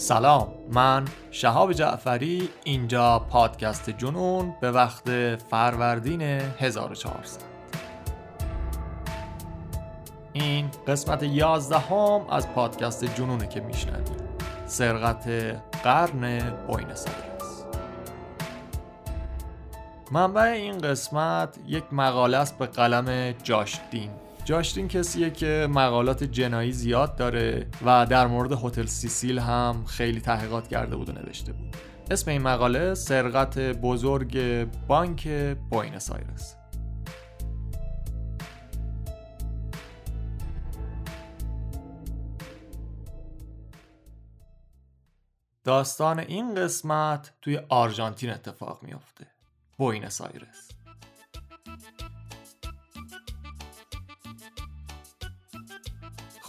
[0.00, 7.40] سلام من شهاب جعفری اینجا پادکست جنون به وقت فروردین 1400
[10.32, 14.22] این قسمت 11 هم از پادکست جنونه که میشنوید.
[14.66, 15.28] سرقت
[15.82, 17.64] قرن بوینس آیرس
[20.12, 24.10] منبع این قسمت یک مقاله است به قلم جاش دین.
[24.50, 30.20] جاش دین کسیه که مقالات جنایی زیاد داره و در مورد هتل سیسیل هم خیلی
[30.20, 31.76] تحقیقات کرده بود و نوشته بود.
[32.10, 34.38] اسم این مقاله سرقت بزرگ
[34.86, 35.28] بانک
[35.70, 36.56] بوینس آیرس.
[45.64, 49.26] داستان این قسمت توی آرژانتین اتفاق میافته.
[49.78, 50.70] بوینس آیرس.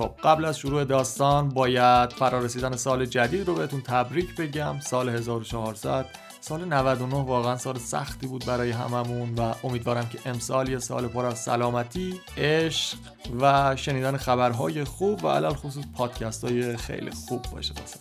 [0.01, 6.05] خب قبل از شروع داستان باید فرارسیدن سال جدید رو بهتون تبریک بگم سال 1400
[6.41, 11.25] سال 99 واقعا سال سختی بود برای هممون و امیدوارم که امسال یه سال پر
[11.25, 12.97] از سلامتی، عشق
[13.41, 17.99] و شنیدن خبرهای خوب و علل خصوص پادکست های خیلی خوب باشه باسه.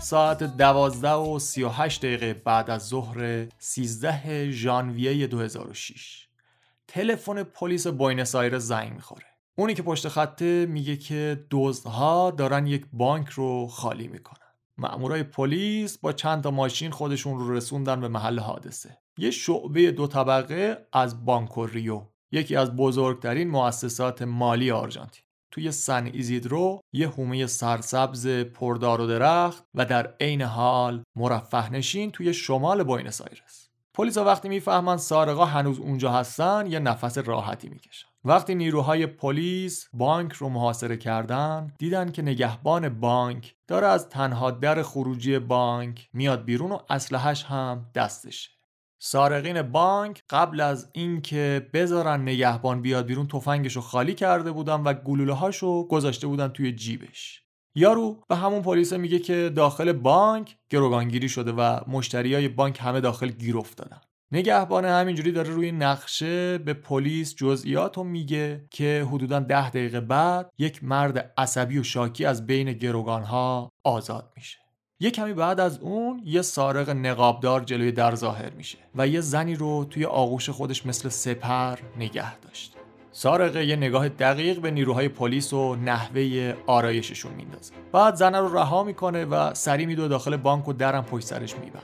[0.00, 6.28] ساعت دوازده و سی و هشت دقیقه بعد از ظهر 13 ژانویه 2006
[6.88, 9.26] تلفن پلیس بوینس آیرس زنگ می‌خوره.
[9.54, 14.46] اونی که پشت خطه میگه که دزدها دارن یک بانک رو خالی می‌کنن.
[14.78, 18.98] مأمورای پلیس با چند تا ماشین خودشون رو رسوندن به محل حادثه.
[19.18, 22.02] یه شعبه دو طبقه از بانکو ریو.
[22.32, 25.21] یکی از بزرگترین مؤسسات مالی آرژانتین.
[25.52, 32.10] توی سن ایزیدرو یه حومه سرسبز پردار و درخت و در عین حال مرفه نشین
[32.10, 33.68] توی شمال بوینس آیرس.
[33.94, 38.06] پلیس وقتی می‌فهمن سارقا هنوز اونجا هستن یه نفس راحتی می‌کشن.
[38.24, 44.82] وقتی نیروهای پلیس بانک رو محاصره کردن دیدن که نگهبان بانک داره از تنها در
[44.82, 48.50] خروجی بانک میاد بیرون و اسلحهش هم دستشه.
[49.04, 54.92] سارقین بانک قبل از اینکه بذارن نگهبان بیاد بیرون تفنگش رو خالی کرده بودن و
[54.92, 57.42] گلوله هاشو گذاشته بودن توی جیبش.
[57.74, 63.28] یارو به همون پلیس میگه که داخل بانک گروگانگیری شده و مشتریای بانک همه داخل
[63.28, 64.00] گیر افتادن.
[64.32, 70.50] نگهبان همینجوری داره روی نقشه به پلیس جزئیات رو میگه که حدودا ده دقیقه بعد
[70.58, 74.61] یک مرد عصبی و شاکی از بین گروگان ها آزاد میشه.
[75.02, 79.54] یه کمی بعد از اون یه سارق نقابدار جلوی در ظاهر میشه و یه زنی
[79.54, 82.76] رو توی آغوش خودش مثل سپر نگه داشت.
[83.12, 87.72] سارقه یه نگاه دقیق به نیروهای پلیس و نحوه آرایششون میندازه.
[87.92, 91.82] بعد زن رو رها می‌کنه و سری میدو داخل بانک و درم پشت سرش میبند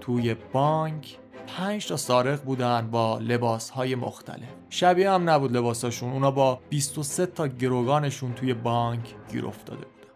[0.00, 1.18] توی بانک
[1.56, 4.48] پنج تا سارق بودن با لباس های مختلف.
[4.70, 10.12] شبیه هم نبود لباساشون اونا با 23 تا گروگانشون توی بانک گیر افتاده بودن.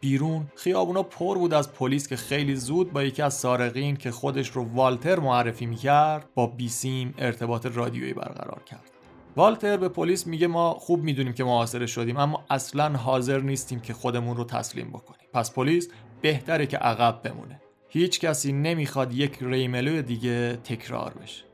[0.00, 4.48] بیرون خیابونا پر بود از پلیس که خیلی زود با یکی از سارقین که خودش
[4.48, 8.90] رو والتر معرفی می‌کرد با بیسیم ارتباط رادیویی برقرار کرد.
[9.36, 13.92] والتر به پلیس میگه ما خوب می‌دونیم که محاصره شدیم اما اصلا حاضر نیستیم که
[13.92, 15.28] خودمون رو تسلیم بکنیم.
[15.32, 15.88] پس پلیس
[16.20, 17.60] بهتره که عقب بمونه.
[17.88, 21.44] هیچ کسی نمی‌خواد یک ریملو دیگه تکرار بشه.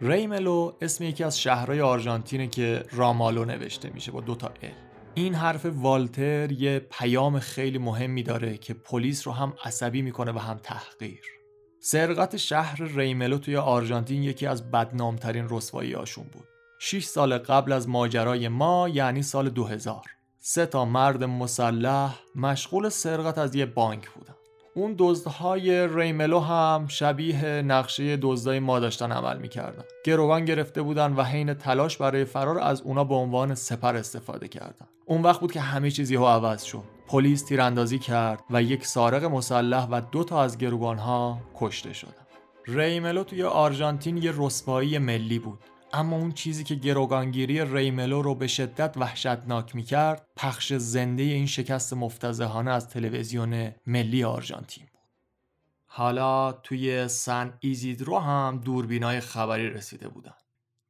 [0.00, 4.70] ریملو اسم یکی از شهرهای آرژانتینه که رامالو نوشته میشه با دوتا ال.
[5.14, 10.38] این حرف والتر یه پیام خیلی مهمی داره که پلیس رو هم عصبی می‌کنه و
[10.38, 11.22] هم تحقیر.
[11.80, 16.44] سرقت شهر ریملو توی آرژانتین یکی از بدنامترین رسوایی هاشون بود.
[16.78, 20.04] 6 سال قبل از ماجرای ما یعنی سال 2000
[20.38, 24.35] سه تا مرد مسلح مشغول سرقت از یه بانک بودن.
[24.76, 29.84] اون دزدهای ریملو هم شبیه نقشه دزدای ما داشتن عمل می‌کردن.
[30.04, 34.86] گروگان گرفته بودن و حین تلاش برای فرار از اونا به عنوان سپر استفاده کردن.
[35.06, 36.82] اون وقت بود که همه چیزی ها عوض شد.
[37.06, 42.26] پلیس تیراندازی کرد و یک سارق مسلح و دو تا از گروگانها کشته شدن.
[42.66, 45.58] ریملو توی آرژانتین یه رسوایی ملی بود.
[45.92, 51.92] اما اون چیزی که گروگانگیری ریملو رو به شدت وحشتناک می‌کرد پخش زنده این شکست
[51.92, 55.00] مفتزهانه از تلویزیون ملی آرژانتین بود.
[55.86, 60.34] حالا توی سن ایزیدرو هم دوربینای خبری رسیده بودن.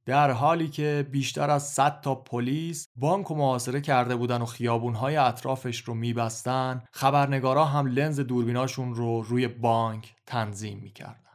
[0.06, 5.16] در حالی که بیشتر از 100 تا پلیس بانک و محاصره کرده بودن و خیابونهای
[5.16, 11.25] اطرافش رو میبستن خبرنگارا هم لنز دوربیناشون رو روی بانک تنظیم می‌کردن.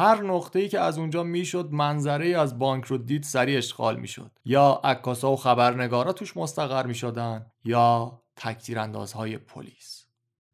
[0.00, 4.30] هر نقطه‌ای که از اونجا می‌شد منظره از بانک رو دید سریع اشغال می‌شد.
[4.44, 10.06] یا عکاسا و خبرنگارا توش مستقر می‌شدن یا تکتیراندازهای پلیس.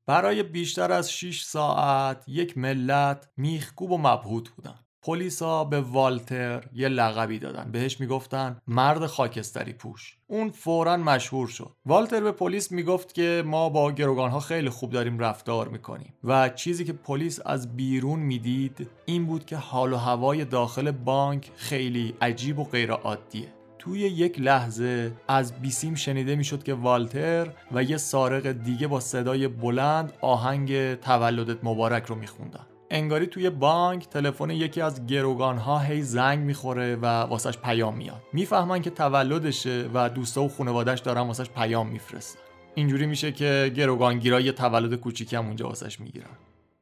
[0.07, 4.86] برای بیشتر از 6 ساعت یک ملت میخکوب و مبهوت بودن.
[5.07, 7.71] پلیسا به والتر یه لقبی دادن.
[7.73, 10.17] بهش می‌گفتن مرد خاکستری پوش.
[10.27, 11.71] اون فورا مشهور شد.
[11.87, 16.15] والتر به پلیس می‌گفت که ما با گروگان ها خیلی خوب داریم رفتار می‌کنیم.
[16.25, 21.51] و چیزی که پلیس از بیرون می‌دید این بود که حال و هوای داخل بانک
[21.57, 23.49] خیلی عجیب و غیر عادیه.
[23.79, 29.49] توی یک لحظه از بیسیم شنیده می‌شد که والتر و یه سارق دیگه با صدای
[29.49, 32.67] بلند آهنگ تولدت مبارک رو میخوندن.
[32.91, 38.23] انگاری توی بانک تلفن یکی از گروگان ها هی زنگ می‌خوره و واسش پیام میاد.
[38.33, 42.41] می‌فهمن که تولدشه و دوستا و خانوادش دارن واسش پیام میفرستن.
[42.75, 46.31] اینجوری میشه که گروگانگیرا یه تولد کوچیکی هم اونجا واسش می‌گیرن.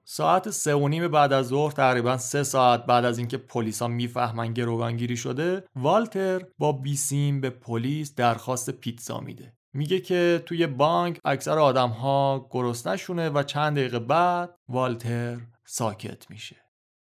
[0.04, 4.52] ساعت سه و نیم بعد از ظهر تقریبا سه ساعت بعد از اینکه پلیسا می‌فهمن
[4.52, 9.52] گروگانگیری شده والتر با بیسیم به پلیس درخواست پیتزا میده.
[9.72, 16.56] میگه که توی بانک اکثر آدم ها گرسنشونه و چند دقیقه بعد والتر ساکت میشه.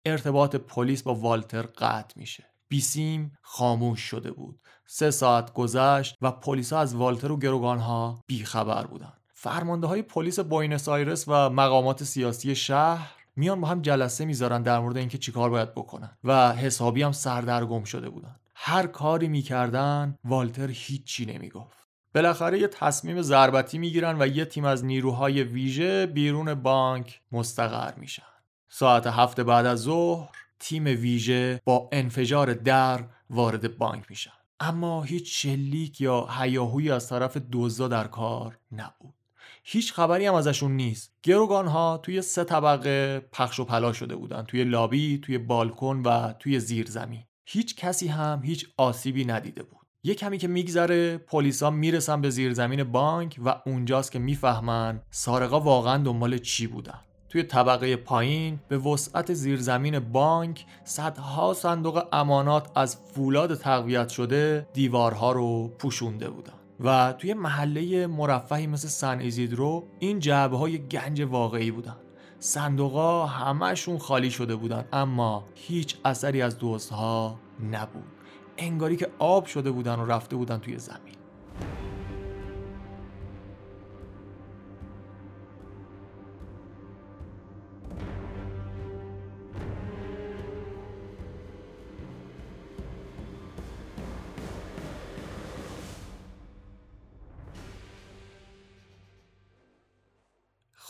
[0.05, 2.45] ارتباط پلیس با والتر قطع میشه.
[2.67, 4.59] بیسیم خاموش شده بود.
[4.85, 10.89] سه ساعت گذشت و پلیس از والتر و گروگانها بیخبر بودن فرمانده های پلیس بوینس
[10.89, 15.71] آیرس و مقامات سیاسی شهر میان با هم جلسه می‌ذارن در مورد اینکه چیکار باید
[15.71, 21.77] بکنن و حسابی هم سردرگم شده بودن هر کاری می‌کردن والتر هیچی نمی‌گفت.
[22.15, 28.32] بالاخره یه تصمیم ضربتی می‌گیرن و یه تیم از نیروهای ویژه بیرون بانک مستقر میشن.
[28.75, 30.29] ساعت هفت بعد از ظهر
[30.59, 34.31] تیم ویژه با انفجار در وارد بانک میشن.
[34.59, 39.13] اما هیچ شلیک یا هیاهویی از طرف دزدا در کار نبود.
[39.63, 41.13] هیچ خبری هم ازشون نیست.
[41.23, 44.43] گروگان ها توی سه طبقه پخش و پلا شده بودن.
[44.43, 49.87] توی لابی توی بالکن و توی زیر زمین هیچ کسی هم هیچ آسیبی ندیده بود.
[50.03, 55.97] یه کمی که میگذره پلیسا می‌رسن به زیرزمین بانک و اونجاست که می‌فهمن سارقا واقعا
[55.97, 56.99] دنبال چی بودن.
[57.33, 65.31] توی طبقه پایین به وسعت زیرزمین بانک صدها صندوق امانات از فولاد تقویت شده دیوارها
[65.31, 66.53] رو پوشونده بودن.
[66.79, 71.95] و توی محله مرفهی مثل سن ایزیدرو این جعبه های گنج واقعی بودن.
[72.39, 77.39] صندوقا همهشون خالی شده بودن اما هیچ اثری از دزدها
[77.71, 78.03] نبود.
[78.57, 81.22] انگاری که آب شده بودن و رفته بودن توی زمین.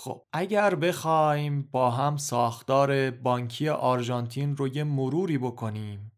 [0.04, 6.12] خب اگر بخوایم با هم ساختار بانکی آرژانتین رو یه مروری بکنیم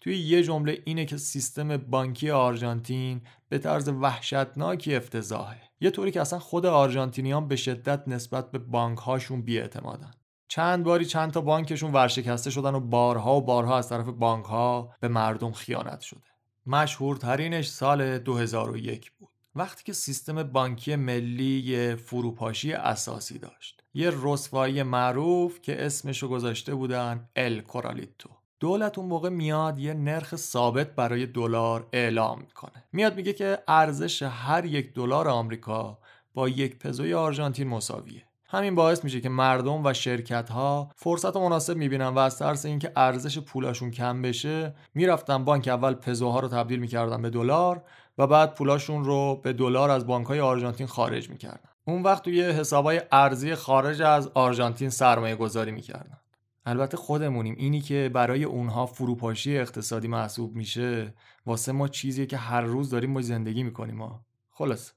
[0.00, 5.60] توی یه جمله اینه که سیستم بانکی آرژانتین به طرز وحشتناکی افتضاحه.
[5.80, 10.10] یه طوری که اصلا خود آرژانتینیان به شدت نسبت به بانک هاشون بیاعتمادن.
[10.48, 14.94] چند باری چند تا بانکشون ورشکسته شدن و بارها و بارها از طرف بانک ها
[15.00, 16.26] به مردم خیانت شده.
[16.66, 19.31] مشهورترینش سال 2001 بود.
[19.54, 23.82] وقتی که سیستم بانکی ملی یه فروپاشی اساسی داشت.
[23.94, 28.28] یه رسوایی معروف که اسمشو گذاشته بودن ال کورالیتو
[28.60, 32.84] دولت اون موقع میاد یه نرخ ثابت برای دلار اعلام می‌کنه.
[32.92, 35.98] میاد میگه که ارزش هر یک دلار آمریکا
[36.34, 38.22] با یک پزوی آرژانتین مساویه.
[38.46, 42.92] همین باعث میشه که مردم و شرکت ها فرصت مناسب می‌بینن و از ترس اینکه
[42.96, 47.84] ارزش پولاشون کم بشه می‌رفتن بانک اول پزوها رو تبدیل می‌کردن به دلار
[48.18, 51.70] و بعد پولاشون رو به دلار از بانک های آرژانتین خارج می‌کردن.
[51.84, 56.18] اون وقت توی حسابای ارزی خارج از آرژانتین سرمایه گذاری می‌کردن.
[56.66, 57.54] البته خودمونیم.
[57.58, 61.14] اینی که برای اونها فروپاشی اقتصادی محسوب میشه
[61.46, 64.24] واسه ما چیزیه که هر روز داریم ما زندگی می‌کنیم ما.
[64.50, 64.92] خلاص.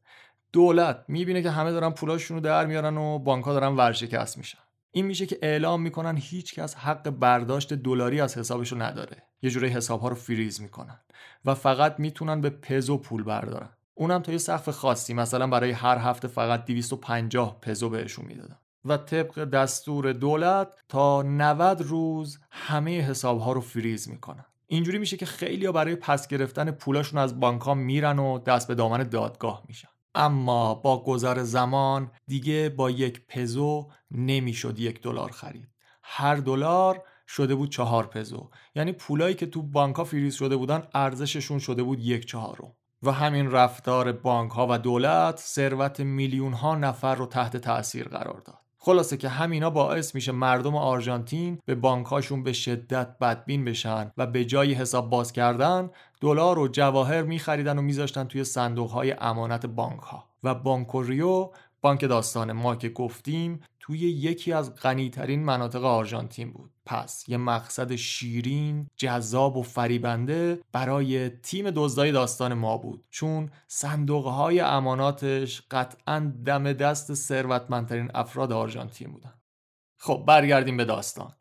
[0.53, 4.64] دولت می‌بینه که همه دارن پولاشون رو در میارن و بانک ها دارن ورشکست میشن.
[4.95, 9.23] این میشه که اعلام می‌کنن هیچکس حق برداشت دلاری از حسابش رو نداره.
[9.41, 10.99] یه جوری حساب ها رو فریز می‌کنن
[11.45, 13.69] و فقط می‌تونن به پزو پول بردارن.
[13.93, 18.57] اونم تا یه سقف خاصی مثلا برای هر هفته فقط 250 پزو بهشون می‌دادن.
[18.85, 24.45] و طبق دستور دولت تا 90 روز همه حساب ها رو فریز می‌کنن.
[24.67, 28.67] اینجوری میشه که خیلی ها برای پس گرفتن پولاشون از بانک ها میرن و دست
[28.67, 29.89] به دامن دادگاه میشن.
[30.15, 35.69] اما با گذر زمان دیگه با یک پزو نمی‌شد یک دلار خرید.
[36.03, 38.50] هر دلار شده بود چهار پزو.
[38.75, 42.74] یعنی پولایی که تو بانک ها فریز شده بودن ارزششون شده بود یک چهارم.
[43.03, 48.41] و همین رفتار بانک ها و دولت ثروت میلیون ها نفر رو تحت تاثیر قرار
[48.45, 48.60] داد.
[48.77, 54.45] خلاصه که همینا باعث میشه مردم آرژانتین به بانکهاشون به شدت بدبین بشن و به
[54.45, 55.89] جای حساب باز کردن
[56.25, 61.50] دلار و جواهر میخریدن و میذاشتن توی صندوق های امانت بانک ها و بانکو ریو
[61.82, 66.72] بانک داستان ما که گفتیم توی یکی از غنیترین مناطق آرژانتین بود.
[66.86, 73.03] پس یه مقصد شیرین جذاب و فریبنده برای تیم دزدای داستان ما بود.
[73.10, 79.34] چون صندوق های اماناتش قطعا دم دست ثروتمندترین افراد آرژانتین بودن.
[79.98, 81.34] خب برگردیم به داستان.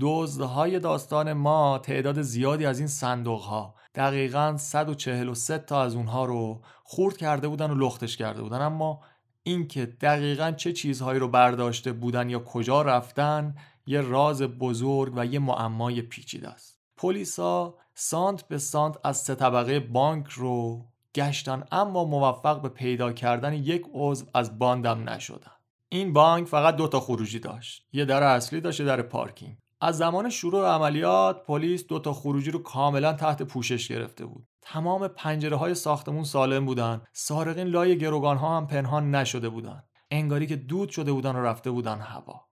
[0.00, 6.60] دزدهای داستان ما تعداد زیادی از این صندوق ها دقیقا 143 تا از اونها رو
[6.84, 8.62] خورد کرده بودن و لختش کرده بودن.
[8.62, 9.00] اما
[9.42, 13.54] اینکه دقیقا چه چیزهایی رو برداشته بودن یا کجا رفتن
[13.86, 16.78] یه راز بزرگ و یه معمای پیچیده است.
[16.96, 23.52] پلیسا سانت به سانت از سه طبقه بانک رو گشتن اما موفق به پیدا کردن
[23.52, 25.52] یک عضو از باندم نشدن.
[25.88, 27.86] این بانک فقط دو تا خروجی داشت.
[27.92, 29.56] یه در اصلی داشت یه در پارکینگ.
[29.80, 34.46] از زمان شروع عملیات پلیس دو تا خروجی رو کاملا تحت پوشش گرفته بود.
[34.62, 37.02] تمام پنجره های ساختمون سالم بودن.
[37.12, 39.82] سارقین لای گروگان ها هم پنهان نشده بودن.
[40.10, 42.46] انگاری که دود شده بودن و رفته بودن هوا.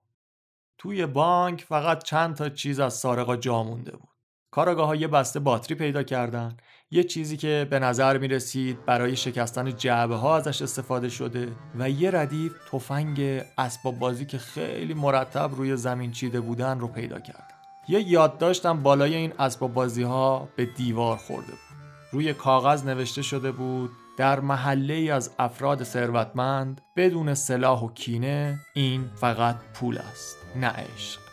[0.77, 4.08] توی بانک فقط چند تا چیز از سارقا جا مونده بود.
[4.51, 6.57] کاراگاه ها یه بسته باتری پیدا کردن.
[6.91, 11.47] یه چیزی که به نظر می رسید برای شکستن جعبه ها ازش استفاده شده
[11.79, 17.19] و یه ردیف تفنگ اسباب بازی که خیلی مرتب روی زمین چیده بودن رو پیدا
[17.19, 21.79] کردن یه یادداشتم بالای این اسباب بازی ها به دیوار خورده بود.
[22.11, 28.59] روی کاغذ نوشته شده بود در محله ای از افراد ثروتمند بدون سلاح و کینه
[28.73, 31.28] این فقط پول است نه عشق.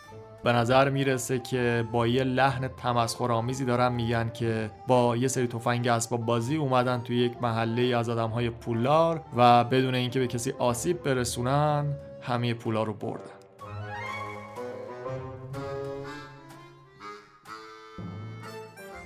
[0.47, 5.87] به نظر می‌رسه که با یه لحن تمسخرآمیزی دارن میگن که با یه سری تفنگ
[5.87, 10.53] اسباب بازی اومدن توی یک محله از آدم های پولار و بدون اینکه به کسی
[10.59, 11.85] آسیب برسونن
[12.21, 13.36] همه پولا رو بردن.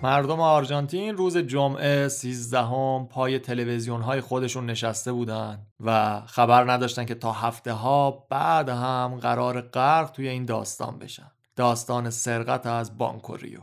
[0.03, 7.05] مردم آرژانتین روز جمعه 13 هم پای تلویزیون های خودشون نشسته بودن و خبر نداشتن
[7.05, 11.31] که تا هفته ها بعد هم قرار غرق توی این داستان بشن.
[11.55, 13.60] داستان سرقت از بانکوریو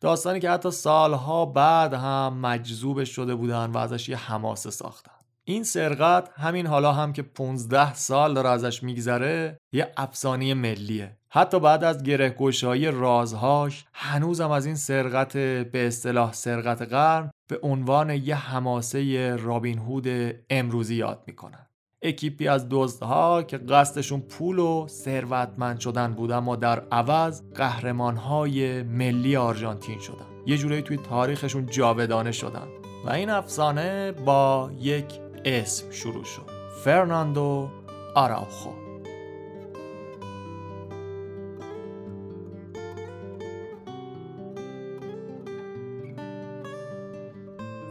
[0.00, 5.13] داستانی که حتی سالها بعد هم مجذوب شده بودن و ازش یه حماسه ساختن.
[5.46, 11.16] این سرقت همین حالا هم که 15 سال داره ازش میگذره یه افسانه ملیه.
[11.28, 17.58] حتی بعد از گره گشایی رازهاش هنوزم از این سرقت به اصطلاح سرقت قرن به
[17.62, 21.66] عنوان یه حماسه رابین هود امروزی یاد می‌کنن.
[22.02, 29.36] اکیپی از دزدها که قصدشون پول و ثروتمند شدن بود اما در عوض قهرمانهای ملی
[29.36, 30.26] آرژانتین شدن.
[30.46, 32.68] یه جورایی توی تاریخشون جاودانه شدن.
[33.04, 36.42] و این افسانه با یک اسم شروع شد.
[36.84, 37.68] فرناندو
[38.14, 38.70] آراوخو.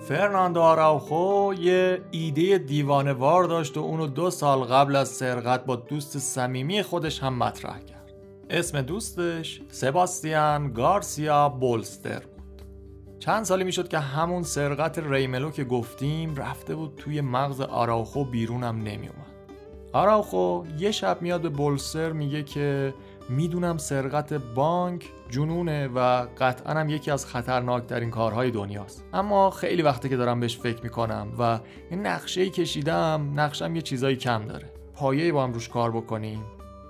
[0.07, 5.75] فرناندو آراوخو یه ایده دیوانه وار داشت و اونو دو سال قبل از سرقت با
[5.75, 8.13] دوست صمیمی خودش هم مطرح کرد.
[8.49, 12.21] اسم دوستش سباستیان گارسیا بولستر
[13.25, 18.77] چند سالی می‌شد که همون سرقت ریملو که گفتیم رفته بود توی مغز آراوخو بیرونم
[18.77, 19.33] نمیومد
[19.93, 22.93] آراوخو یه شب میاد به بولستر میگه که
[23.29, 29.03] می‌دونم سرقت بانک جنونه و قطعا هم یکی از خطرناکترین کارهای دنیاست.
[29.13, 31.59] اما خیلی وقته که دارم بهش فکر می‌کنم و
[31.91, 34.71] یه نقشه کشیدم نقشم یه چیزایی کم داره.
[34.95, 36.43] پایه با هم روش کار بکنیم.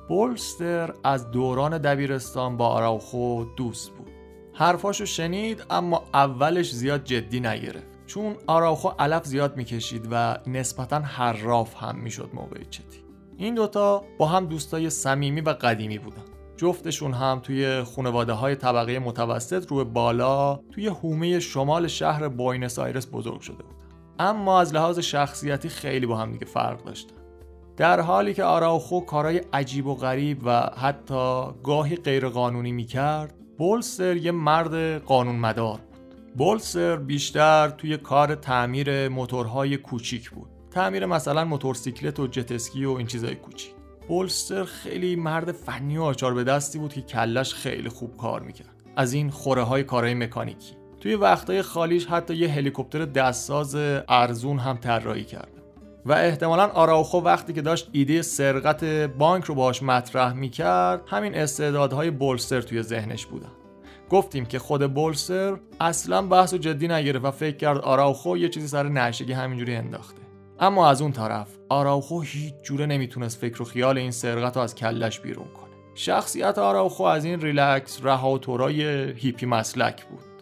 [0.10, 4.13] بولستر از دوران دبیرستان با آراوخو دوست بود.
[4.56, 11.76] حرفاشو شنید اما اولش زیاد جدی نگرفت چون آراوخو علف زیاد می‌کشید و نسبتا حراف
[11.76, 13.04] هم می‌شد موقع چتی.
[13.38, 16.24] این دوتا با هم دوستای صمیمی و قدیمی بودن.
[16.58, 22.80] جفتشون هم توی خانواده های طبقه متوسط رو به بالا توی حومه شمال شهر بوینس
[22.80, 23.78] آیرس بزرگ شده بودن.
[24.20, 27.16] اما از لحاظ شخصیتی خیلی با هم دیگه فرق داشتن.
[27.78, 34.32] در حالی که آراوخو کارهای عجیب و غریب و حتی گاهی غیرقانونی می‌کرد بولسر یه
[34.32, 36.34] مرد قانون مدار بود.
[36.38, 40.50] بولسر بیشتر توی کار تعمیر موتورهای کوچیک بود.
[40.72, 43.72] تعمیر مثلا موتورسیکلت و جتسکی و این چیزای کوچیک.
[44.08, 48.84] بولستر خیلی مرد فنی و آچار به دستی بود که کلش خیلی خوب کار می‌کرد.
[48.96, 50.74] از این خوره های کارهای مکانیکی.
[51.00, 53.76] توی وقتهای خالیش حتی یه هلیکوپتر دستساز
[54.10, 55.53] ارزون هم طراحی کرد.
[56.06, 58.84] و احتمالا آراوخو وقتی که داشت ایده سرقت
[59.18, 63.52] بانک رو باهاش مطرح می‌کرد همین استعدادهای بولستر توی ذهنش بودن.
[64.10, 68.68] گفتیم که خود بولستر اصلا بحث و جدی نگرفت و فکر کرد آراوخو یه چیزی
[68.68, 70.22] سر نشگی همینجوری انداخته.
[70.60, 74.76] اما از اون طرف آراوخو هیچ جوره نمی‌تونست فکر و خیال این سرقت رو از
[74.76, 75.74] کلش بیرون کنه.
[75.96, 78.68] شخصیت آراوخو از این ریلکس رها و
[79.18, 80.33] هیپی مسلک بود.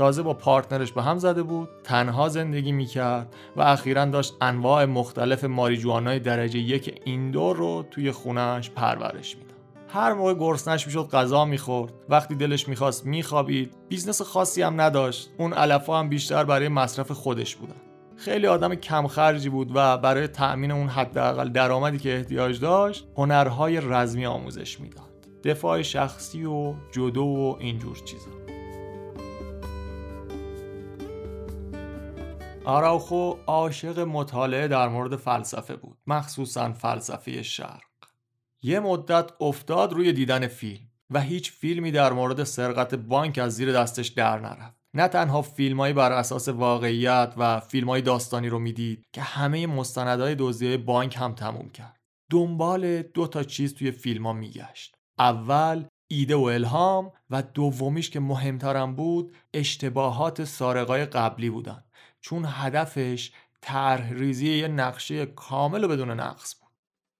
[0.00, 4.84] تازه با partner ش به هم زده بود تنها زندگی می‌کرد و اخیرا داشت انواع
[4.84, 9.56] مختلف ماریجوانای درجه یک indoor رو توی خونش پرورش می‌داد.
[9.88, 11.92] هر موقع گرسنش می‌شد غذا می‌خورد.
[12.08, 15.30] وقتی دلش می‌خواست میخوابید business خاصی هم نداشت.
[15.38, 17.80] اون علفا هم بیشتر برای مصرف خودش بودن.
[18.16, 23.80] خیلی آدم کم خرجی بود و برای تأمین اون حداقل درآمدی که احتیاج داشت هنرهای
[23.80, 25.04] رزمی آموزش می‌داد.
[25.44, 28.39] دفاع شخصی و جدو و اینجور چیزا.
[32.70, 37.82] آراوخو عاشق مطالعه در مورد فلسفه بود مخصوصا فلسفه شرق.
[38.62, 43.72] یه مدت افتاد روی دیدن فیلم و هیچ فیلمی در مورد سرقت بانک از زیر
[43.72, 44.76] دستش در نرفت.
[44.94, 50.76] نه تنها فیلمایی بر اساس واقعیت و فیلمای داستانی رو می‌دید که همه مستندهای دزدی
[50.76, 52.00] بانک هم تموم کرد.
[52.30, 54.94] دنبال دو تا چیز توی فیلم میگشت.
[55.18, 61.84] اول ایده و الهام و دومیش که مهمترم بود اشتباهات سارقای قبلی بودن.
[62.20, 66.70] چون هدفش طرح ریزی یه نقشه کامل و بدون نقص بود.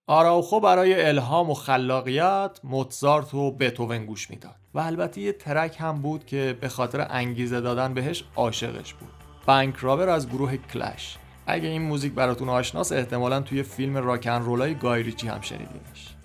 [0.07, 6.01] آراوخو برای الهام و خلاقیت موتزارت و بتوون گوش می‌داد و البته یه ترک هم
[6.01, 9.09] بود که به خاطر انگیزه دادن بهش عاشقش بود.
[9.45, 11.17] بانک رابر از گروه کلش.
[11.47, 16.15] اگه این موزیک براتون آشناس احتمالا توی فیلم راکن رولای گایریچی هم شنیدینش.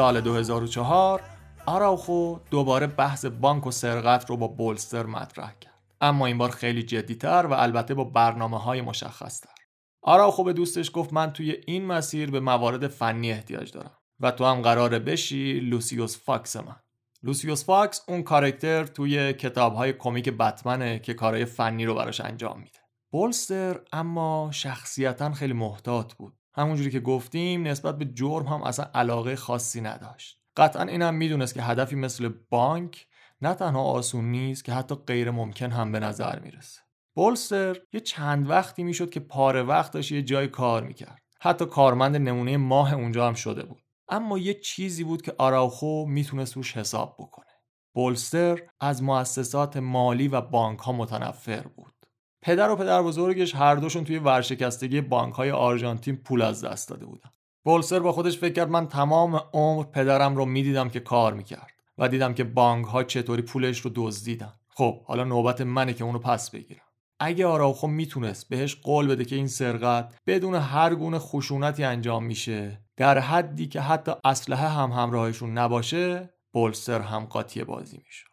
[0.00, 1.22] سال 2004
[1.66, 5.80] آراوخو دوباره بحث بانک و سرقت رو با بولستر مطرح کرد.
[6.00, 9.54] اما این بار خیلی جدیتر و البته با برنامه های مشخص تر
[10.02, 14.44] آراوخو به دوستش گفت من توی این مسیر به موارد فنی احتیاج دارم و تو
[14.44, 16.76] هم قراره بشی لوسیوس فاکس من.
[17.22, 22.58] لوسیوس فاکس اون کارکتر توی کتاب های کمیک بتمنه که کارهای فنی رو براش انجام
[22.58, 22.78] میده.
[23.12, 26.39] بولستر اما شخصیتا خیلی محتاط بود.
[26.54, 30.40] همونجوری که گفتیم نسبت به جرم هم اصلا علاقه خاصی نداشت.
[30.56, 33.06] قطعا اینم می‌دونست که هدفی مثل بانک
[33.42, 36.80] نه تنها آسون نیست که حتی غیر ممکن هم به نظر می‌رسه.
[37.14, 41.22] بولستر یه چند وقتی می‌شد که پاره وقت داشت یه جای کار می‌کرد.
[41.40, 43.82] حتی کارمند نمونه ماه اونجا هم شده بود.
[44.08, 47.46] اما یه چیزی بود که آراوخو می‌تونست روش حساب بکنه.
[47.94, 51.99] بولستر از مؤسسات مالی و بانک ها متنفر بود.
[52.42, 57.06] پدر و پدر بزرگش هر دوشون توی ورشکستگی بانک های آرژانتین پول از دست داده
[57.06, 57.30] بودن.
[57.64, 62.08] بولسر با خودش فکر کرد من تمام عمر پدرم رو می‌دیدم که کار می‌کرد و
[62.08, 64.52] دیدم که بانک ها چطوری پولش رو دزدیدن.
[64.68, 66.84] خب حالا نوبت منه که اونو پس بگیرم.
[67.20, 72.80] اگه آراوخو می‌تونست بهش قول بده که این سرقت بدون هر گونه خشونتی انجام میشه
[72.96, 78.29] در حدی که حتی اسلحه هم همراهشون نباشه بولسر هم قاطی بازی میشه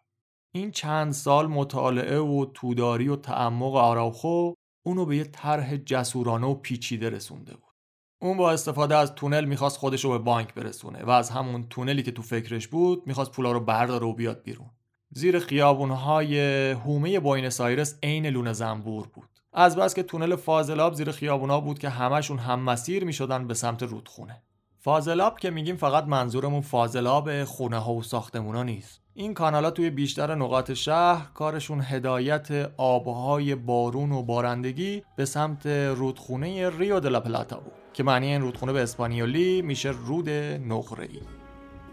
[0.58, 4.54] این چند سال مطالعه و توداری و تعمق آراوخو
[4.86, 7.74] اونو به یه طرح جسورانه و پیچیده رسونده بود.
[8.22, 12.04] اون با استفاده از تونل می‌خواست خودش رو به بانک برسونه و از همون تونلی
[12.04, 14.70] که تو فکرش بود می‌خواست پولا رو برداره و بیاد بیرون.
[15.12, 16.40] زیر خیابونهای
[16.72, 19.30] حومه بوینس آیرس عین لونه زنبور بود.
[19.54, 23.84] از بس که تونل فاضلاب زیر خیابونا بود که همشون هم مسیر می‌شدن به سمت
[23.84, 24.42] رودخونه.
[24.80, 29.02] فاضلاب که میگیم فقط منظورمون فاضلاب خونه ها و ساختمونا نیست.
[29.20, 36.70] این کانالا توی بیشتر نقاط شهر کارشون هدایت آبهای بارون و بارندگی به سمت رودخونه
[36.78, 41.20] ریو دلا پلاتا بود که معنی این رودخونه به اسپانیولی میشه رود نقره ای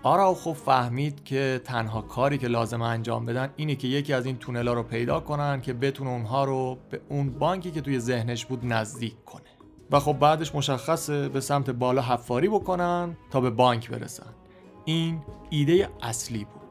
[0.03, 4.73] آراوخو فهمید که تنها کاری که لازم انجام بدن اینه که یکی از این تونلا
[4.73, 9.25] رو پیدا کنن که بتونه اونها رو به اون بانکی که توی ذهنش بود نزدیک
[9.25, 9.43] کنه.
[9.91, 14.35] و خب بعدش مشخصه به سمت بالا حفاری بکنن تا به بانک برسن.
[14.85, 16.64] این ایده اصلی بود.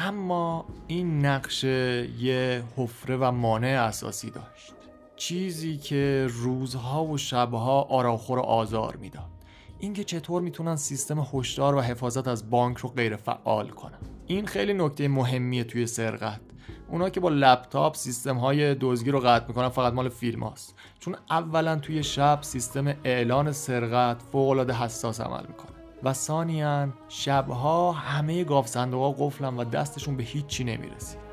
[0.00, 4.74] اما این نقشه یه حفره و مانع اساسی داشت.
[5.16, 9.28] چیزی که روزها و شبها آراخور آزار می‌داد.
[9.78, 13.98] اینکه چطور می‌تونن سیستم هشدار و حفاظت از بانک رو غیر فعال کنن.
[14.26, 16.40] این خیلی نکته مهمیه توی سرقت.
[16.88, 20.74] اونا که با لپتاپ سیستم های دزدی رو قطع می‌کنن فقط مال فیلم هاست.
[21.00, 25.77] چون اولا توی شب سیستم اعلان سرقت فوق العاده حساس عمل می‌کنه.
[26.02, 31.28] و ثانیا شبها همه گاف صندوقا قفلن و دستشون به هیچی نمی‌رسید.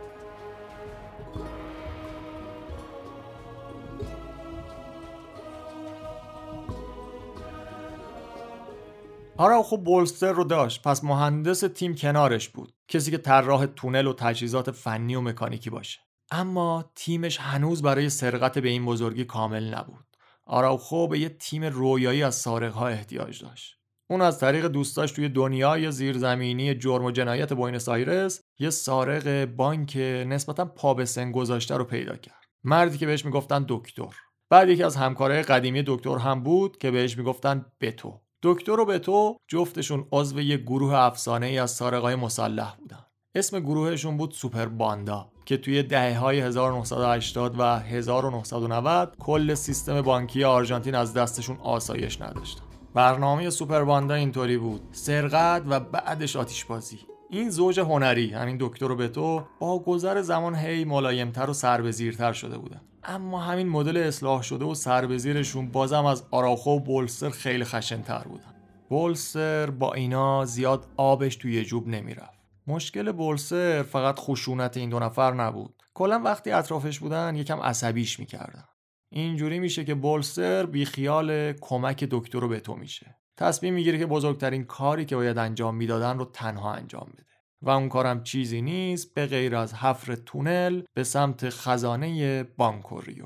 [9.37, 14.71] آراوخو بولستر رو داشت پس مهندس تیم کنارش بود کسی که طراح تونل و تجهیزات
[14.71, 15.99] فنی و مکانیکی باشه.
[16.31, 20.05] اما تیمش هنوز برای سرقت به این بزرگی کامل نبود.
[20.45, 23.84] آراوخو به یه تیم رویایی از سارقها احتیاج داشت.
[24.09, 29.97] اون از طریق دوستاش توی دنیای زیرزمینی جرم و جنایت بوینس آیرس یه سارق بانک
[30.27, 32.45] نسبتا پا به سن گذاشته رو پیدا کرد.
[32.63, 34.15] مردی که بهش می‌گفتن دکتر.
[34.49, 38.21] بعد یکی از همکارای قدیمی دکتر هم بود که بهش می‌گفتن بتو.
[38.43, 43.05] دکتر و بتو جفتشون عضو یه گروه افسانه ای از سارقای مسلح بودن.
[43.35, 50.43] اسم گروهشون بود سوپر باندا که توی دهه های 1980 و 1990 کل سیستم بانکی
[50.43, 52.74] آرژانتین از دستشون آسایش نداشتن.
[52.95, 54.81] برنامه سوپر باندا اینطوری بود.
[54.91, 56.99] سرقت و بعدش آتیش بازی.
[57.29, 62.57] این زوج هنری همین دکتر و بتو با گذر زمان هی ملایمتر و سربزیرتر شده
[62.57, 62.81] بودن.
[63.03, 68.53] اما همین مدل اصلاح شده و سربزیرشون بازم از آراخو و بولستر خیلی خشنتر بودن.
[68.89, 72.39] بولستر با اینا زیاد آبش توی جوب نمی‌رفت.
[72.67, 75.83] مشکل بولستر فقط خشونت این دو نفر نبود.
[75.93, 78.63] کلا وقتی اطرافش بودن یکم عصبیش می‌کردن.
[79.17, 83.15] اینجوری میشه که بولستر بیخیال کمک دکتر رو به تو میشه.
[83.37, 87.25] تصمیم می‌گیره که بزرگترین کاری که باید انجام می‌دادن رو تنها انجام بده.
[87.61, 93.25] و اون کارم چیزی نیست به غیر از حفر تونل به سمت خزانه بانکوریو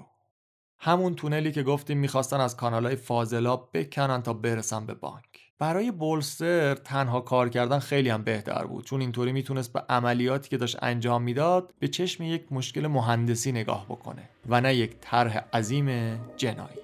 [0.79, 5.28] همون تونلی که گفتیم می‌خواستن از کانالای فاضلاب بکنن تا برسن به بانک.
[5.59, 10.57] برای بولستر تنها کار کردن خیلی هم بهتر بود چون اینطوری می‌تونست به عملیاتی که
[10.57, 16.19] داشت انجام می‌داد به چشم یک مشکل مهندسی نگاه بکنه و نه یک طرح عظیم
[16.37, 16.79] جنایی.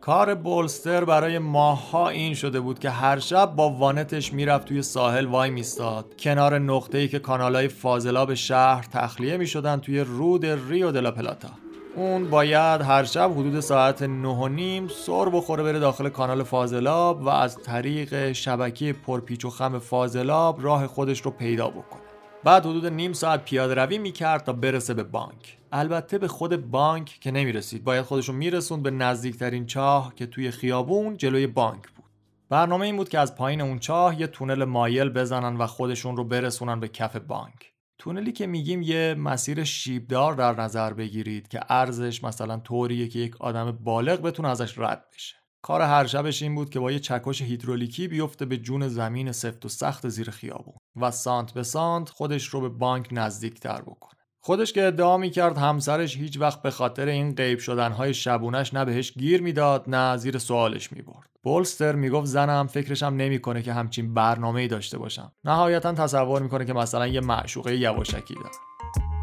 [0.00, 5.26] کار بولستر برای ماها این شده بود که هر شب با وانتش می‌رفت توی ساحل
[5.26, 6.16] وای میستاد.
[6.18, 11.50] کنار نقطه‌ای که کانالای فاضلاب شهر تخلیه می‌شدن توی رود ریو دلا پلاتا.
[11.98, 17.22] اون باید هر شب حدود ساعت نه و نیم سر بخوره بره داخل کانال فاضلاب
[17.22, 22.00] و از طریق شبکه پرپیچ و خم فاضلاب راه خودش رو پیدا بکنه.
[22.44, 25.58] بعد حدود نیم ساعت پیاده روی می‌کرد تا برسه به بانک.
[25.72, 27.84] البته به خود بانک که نمی‌رسید.
[27.84, 32.04] باید خودشون میرسوند به نزدیکترین چاه که توی خیابون جلوی بانک بود.
[32.48, 36.24] برنامه این بود که از پایین اون چاه یه تونل مایل بزنن و خودشون رو
[36.24, 37.72] برسونن به کف بانک.
[37.98, 43.40] تونلی که میگیم یه مسیر شیبدار در نظر بگیرید که ارزش مثلا طوریه که یک
[43.40, 45.36] آدم بالغ بتونه ازش رد بشه.
[45.62, 49.64] کار هر شبش این بود که با یه چکش هیدرولیکی بیفته به جون زمین سفت
[49.64, 54.72] و سخت زیر خیابون و سانت به سانت خودش رو به بانک نزدیکتر بکنه خودش
[54.72, 59.42] که ادعا می‌کرد همسرش هیچ وقت به خاطر این غیب شدنهای شبونش نه بهش گیر
[59.42, 61.28] می‌داد نه زیر سوالش می‌برد.
[61.42, 65.32] بولستر می‌گفت زنم فکرشم نمی‌کنه که همچین برنامه‌ای داشته باشم.
[65.44, 69.17] نهایتا تصور می‌کنه که مثلا یه معشوقه یواشکی دارم.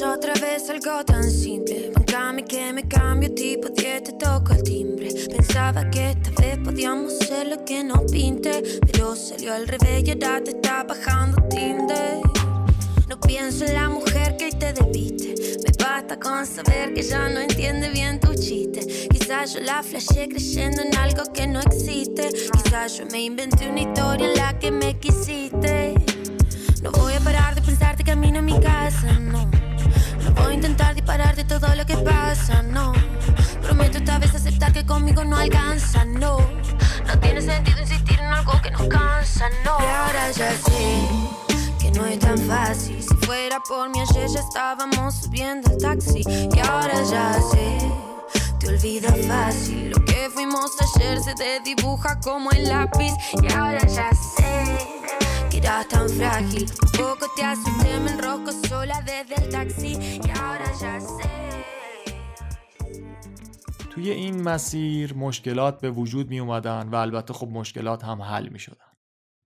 [0.00, 1.90] Otra vez algo tan simple.
[1.94, 5.10] Bancame que me cambio tipo 10, te toco el timbre.
[5.28, 8.62] Pensaba que esta vez podíamos ser lo que nos pinte.
[8.90, 12.20] Pero salió al revés y ahora te está bajando Tinder.
[13.08, 15.34] No pienso en la mujer que te debiste.
[15.64, 19.08] Me basta con saber que ya no entiende bien tu chiste.
[19.10, 22.30] Quizás yo la flashé creyendo en algo que no existe.
[22.30, 25.94] Quizás yo me inventé una historia en la que me quisiste.
[26.82, 29.61] No voy a parar de pensarte camino a mi casa, no.
[30.34, 32.92] Voy a intentar dispararte todo lo que pasa, no.
[33.62, 36.38] Prometo esta vez aceptar que conmigo no alcanza, no.
[37.06, 39.78] No tiene sentido insistir en algo que nos cansa, no.
[39.80, 41.08] Y ahora ya sé
[41.80, 43.02] que no es tan fácil.
[43.02, 46.22] Si fuera por mí ayer ya estábamos subiendo el taxi.
[46.26, 48.11] Y ahora ya sé.
[48.62, 53.84] Te olvida fácil lo que fuimos ayer se te dibuja como el lápiz y ahora
[53.86, 54.52] ya sé
[55.90, 56.66] tan frágil.
[56.98, 59.92] Poco te sola desde el taxi
[60.26, 61.32] y ahora ya sé.
[63.90, 68.58] توی این مسیر مشکلات به وجود می اومدن و البته خب مشکلات هم حل می
[68.58, 68.92] شدن.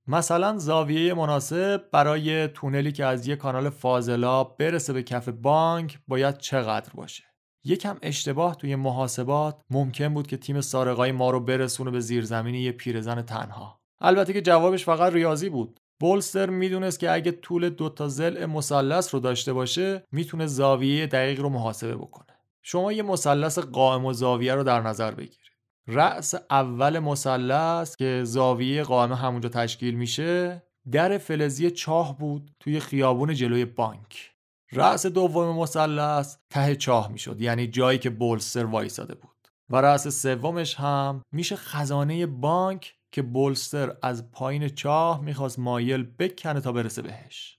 [0.06, 6.38] مثلا زاویه مناسب برای تونلی که از یک کانال فاضلاب برسه به کف بانک باید
[6.38, 7.35] چقدر باشه
[7.66, 12.72] یکم اشتباه توی محاسبات ممکن بود که تیم سارقای ما رو برسونه به زیرزمینی یه
[12.72, 13.80] پیرزن تنها.
[14.00, 15.80] البته که جوابش فقط ریاضی بود.
[16.00, 21.40] بولستر می‌دونست که اگه طول دو تا ضلع مثلث رو داشته باشه می‌تونه زاویه دقیق
[21.40, 22.36] رو محاسبه بکنه.
[22.62, 25.38] شما یه مثلث قائم و زاویه رو در نظر بگیرید.
[25.86, 33.34] رأس اول مثلث که زاویه قائم همونجا تشکیل میشه در فلزی چاه بود توی خیابون
[33.34, 34.35] جلوی بانک.
[34.72, 39.30] رأس دوم مثلث ته چاه می‌شد یعنی جایی که بولستر وایساده بود.
[39.70, 46.60] و رأس سومش هم میشه خزانه بانک که بولستر از پایین چاه می‌خواست مایل بکنه
[46.60, 47.58] تا برسه بهش.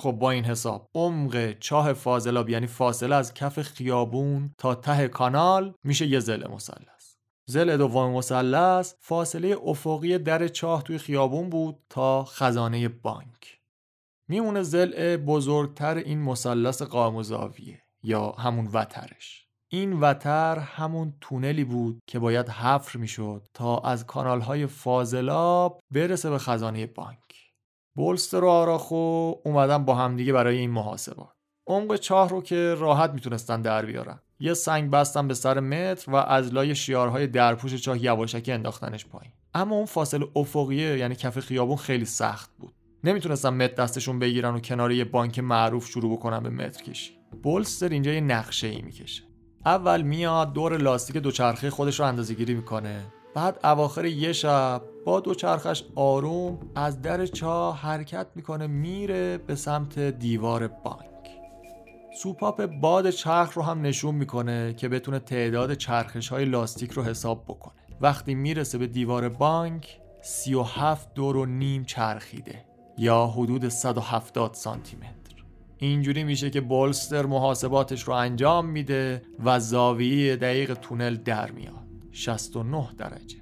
[0.00, 5.74] خب با این حساب عمق چاه فاضلاب یعنی فاصله از کف خیابون تا ته کانال
[5.84, 7.16] میشه یه زل مثلث.
[7.48, 13.57] زل دوم مثلث فاصله افقی در چاه توی خیابون بود تا خزانه بانک.
[14.28, 17.22] میمونه زل بزرگتر این مثلث قائم
[18.02, 19.44] یا همون وترش.
[19.68, 26.30] این وتر همون تونلی بود که باید حفر می‌شد تا از کانال های فاضلاب برسه
[26.30, 27.18] به خزانه بانک.
[27.96, 31.32] بولستر و آراخو اومدن با همدیگه برای این محاسبات.
[31.66, 34.18] عمق چاه رو که راحت می‌تونستن در بیارن.
[34.40, 39.32] یه سنگ بستن به سر متر و از لای شیارهای درپوش چاه یواشکی انداختنش پایین.
[39.54, 42.74] اما اون فاصله افقیه یعنی کف خیابون خیلی سخت بود.
[43.04, 47.88] نمی‌تونستن متر دستشون بگیرن و کنار یه بانک معروف شروع بکنن به متر کشی بولستر
[47.88, 49.22] اینجا یه نقشه ای می‌کشه.
[49.66, 53.04] اول میاد دور لاستیک دوچرخه خودش رو اندازه گیری می‌کنه.
[53.34, 59.98] بعد اواخر یه شب با دوچرخش آروم از در چاه حرکت می‌کنه میره به سمت
[59.98, 61.08] دیوار بانک.
[62.22, 67.44] سوپاپ باد چرخ رو هم نشون می‌کنه که بتونه تعداد چرخش های لاستیک رو حساب
[67.44, 67.74] بکنه.
[68.00, 72.67] وقتی می‌رسه به دیوار بانک 37 دور و نیم چرخیده.
[72.98, 75.44] یا حدود 170 سانتی متر
[75.78, 81.74] اینجوری میشه که بولستر محاسباتش رو انجام میده و زاویه دقیق تونل در میاد.
[82.12, 83.38] 69 درجه.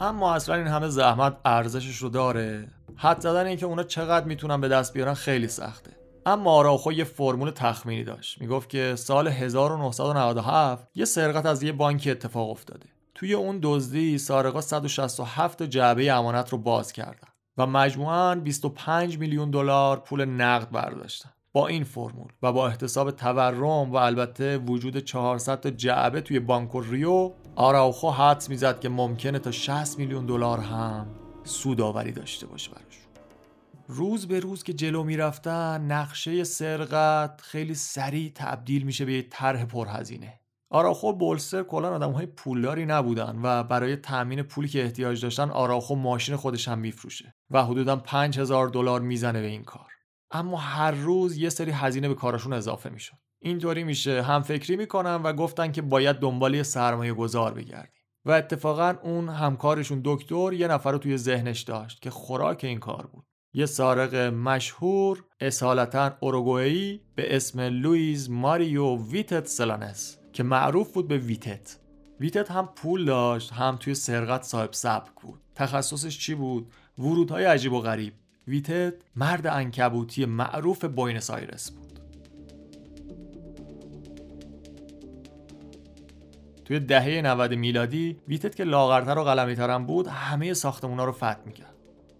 [0.00, 2.68] اما اصلا این همه زحمت ارزشش رو داره.
[2.96, 5.97] حد زدن اینکه اونا چقدر می‌تونن به دست بیارن خیلی سخته.
[6.28, 8.40] اما آراخو یه فرمول تخمینی داشت.
[8.40, 12.86] می‌گفت که سال 1997 یه سرقت از یه بانکی اتفاق افتاده.
[13.14, 20.00] توی اون دزدی سارقا 167 جعبه امانت رو باز کردن و مجموعاً 25 میلیون دلار
[20.00, 25.70] پول نقد برداشتن با این فرمول و با احتساب تورم و البته وجود 400 تا
[25.70, 31.06] جعبه توی بانکو ریو آراوخو حدس می‌زد که ممکنه تا 60 میلیون دلار هم
[31.44, 33.07] سوداوری داشته باشه براشون
[33.90, 39.64] روز به روز که جلو می‌رفتن نقشه سرقت خیلی سریع تبدیل میشه به یه طرح
[39.64, 40.40] پرهزینه.
[40.70, 45.94] آراخو بولستر کلا آدم های پولداری نبودن و برای تأمین پولی که احتیاج داشتن آراخو
[45.94, 49.92] ماشین خودش هم میفروشه و حدودا 5000 دلار می‌زنه به این کار.
[50.30, 53.16] اما هر روز یه سری هزینه به کارشون اضافه می‌شد.
[53.42, 54.22] اینطوری میشه.
[54.22, 58.02] هم فکری می‌کنن و گفتن که باید دنبال یه سرمایه گذار بگردیم.
[58.24, 63.06] و اتفاقا اون همکارشون دکتر یه نفر رو توی ذهنش داشت که خوراک این کار
[63.06, 63.27] بود.
[63.52, 71.18] یه سارق مشهور اصالتا اوروگوئی به اسم لویز ماریو ویتت سلانس که معروف بود به
[71.18, 71.76] ویتت.
[72.20, 75.40] ویتت هم پول داشت هم توی سرقت صاحب سبک بود.
[75.54, 78.12] تخصصش چی بود؟ ورودهای عجیب و غریب.
[78.48, 82.00] ویتت مرد انکبوتی معروف بوینس آیرس بود.
[86.64, 91.40] توی دهه 90 میلادی ویتت که لاغرتر و قلمیتر هم بود همه ساختمونا رو فتح
[91.46, 91.67] می‌کرد.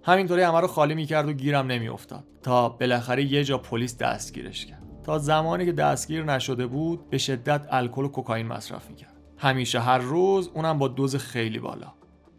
[0.08, 2.24] همینطوری همه رو خالی می‌کرد و گیرم نمیافتاد.
[2.42, 4.82] تا بالاخره یه جا پلیس دستگیرش کرد.
[5.04, 9.12] تا زمانی که دستگیر نشده بود به شدت الکل و کوکائین مصرف می‌کرد.
[9.38, 11.92] همیشه هر روز اونم با دوز خیلی بالا.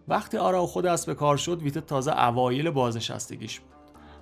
[0.07, 3.69] وقتی آرا خود دست به کار شد ویت تازه اوایل بازنشستگیش بود.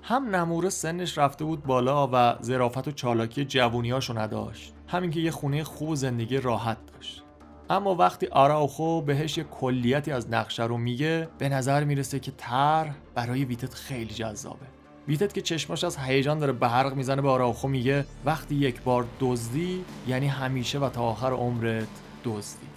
[0.02, 4.74] هم نموره سنش رفته بود بالا و ظرافت و چالاکی جوونیاشو نداشت.
[4.88, 7.24] همین که یه خونه خوب زندگی راحت داشت.
[7.70, 12.96] اما وقتی آراوخو بهش یه کلیتی از نقشه رو میگه به نظر می‌رسه که طرح
[13.16, 14.66] برای ویتت خیلی جذابه.
[15.08, 19.86] ویتت که چشماش از هیجان داره برق می‌زنه به آراوخو میگه وقتی یک بار دزدی
[20.08, 21.88] یعنی همیشه و تا آخر عمرت
[22.24, 22.68] دزدی.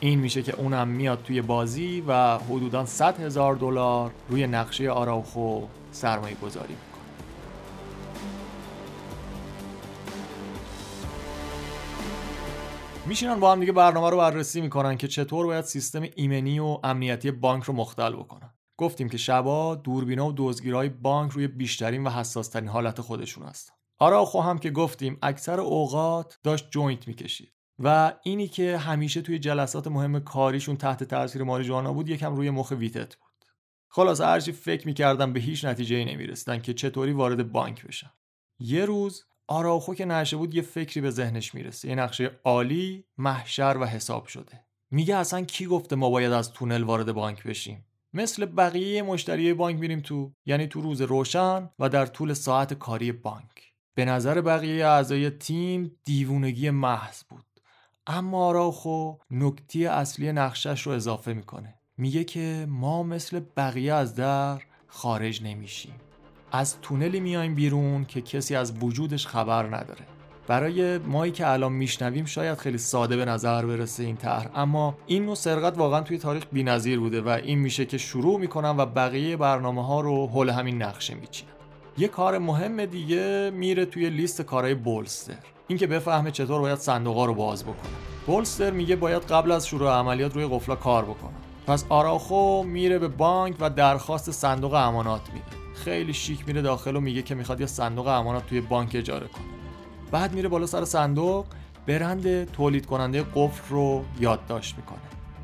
[0.00, 5.60] این میشه که اونم میاد توی بازی و حدودا 100 هزار دلار روی نقشه آراوخو
[5.92, 6.74] سرمایه گذاری
[13.06, 17.30] میشینن با هم دیگه برنامه رو بررسی می‌کنن که چطور باید سیستم ایمنی و امنیتی
[17.30, 18.54] بانک رو مختل بکنن.
[18.76, 23.74] گفتیم که شبا دوربینا و دزدگیرهای بانک روی بیشترین و حساسترین حالت خودشون هستن.
[23.98, 27.52] آراخو هم که گفتیم اکثر اوقات داشت joint می‌کشید.
[27.78, 32.70] و اینی که همیشه توی جلسات مهم کاریشون تحت تاثیر ماریجوانا بود یکم روی مخ
[32.70, 33.32] ویتت بود.
[33.88, 38.10] خلاص هرچی فکر می‌کردن به هیچ نتیجه ای نمی‌رسیدن که چطوری وارد بانک بشن.
[38.58, 41.88] یه روز آراخو که نشه بود یه فکری به ذهنش می‌رسه.
[41.88, 44.64] یه نقشه عالی محشر و حساب شده.
[44.90, 49.80] میگه اصلا کی گفته ما باید از تونل وارد بانک بشیم؟ مثل بقیه مشتری بانک
[49.80, 53.72] میریم تو یعنی تو روز روشن و در طول ساعت کاری بانک.
[53.94, 57.44] به نظر بقیه اعضای تیم دیوونگی محض بود.
[58.06, 61.74] اما آراخو نکته اصلی نقشش رو اضافه می‌کنه.
[61.96, 65.94] میگه که ما مثل بقیه از در خارج نمیشیم.
[66.52, 70.06] از تونلی میایم بیرون که کسی از وجودش خبر نداره.
[70.46, 75.24] برای مایی که الان میشنویم شاید خیلی ساده به نظر برسه این طرح اما این
[75.24, 79.36] نوع سرقت واقعا توی تاریخ بی‌نظیر بوده و این میشه که شروع می‌کنن و بقیه
[79.36, 81.52] برنامه ها رو حول همین نقشه میچینن
[81.98, 85.34] یه کار مهم دیگه میره توی لیست کارهای بولستر.
[85.68, 87.92] اینکه بفهمه چطور باید صندوقا رو باز بکنه.
[88.26, 91.32] بولستر میگه باید قبل از شروع عملیات روی قفلا کار بکنه.
[91.66, 95.61] پس آراخو میره به بانک و درخواست صندوق امانات میده.
[95.84, 99.44] خیلی شیک میره داخل و میگه که می‌خواد یه صندوق امانات توی بانک اجاره کنه.
[100.10, 101.46] بعد میره بالا سر صندوق
[101.86, 104.98] برند تولید کننده قفل رو یادداشت می‌کنه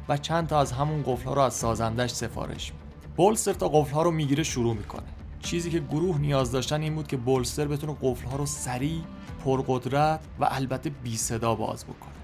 [0.08, 2.84] و چند تا از همون قفل ها رو از سازندش سفارش میده.
[3.16, 5.06] بولستر تا قفل ها رو می‌گیره شروع می‌کنه.
[5.40, 9.00] چیزی که گروه نیاز داشتن این بود که بولستر بتونه قفل ها رو سریع
[9.44, 12.17] پرقدرت و البته بی صدا باز بکنه.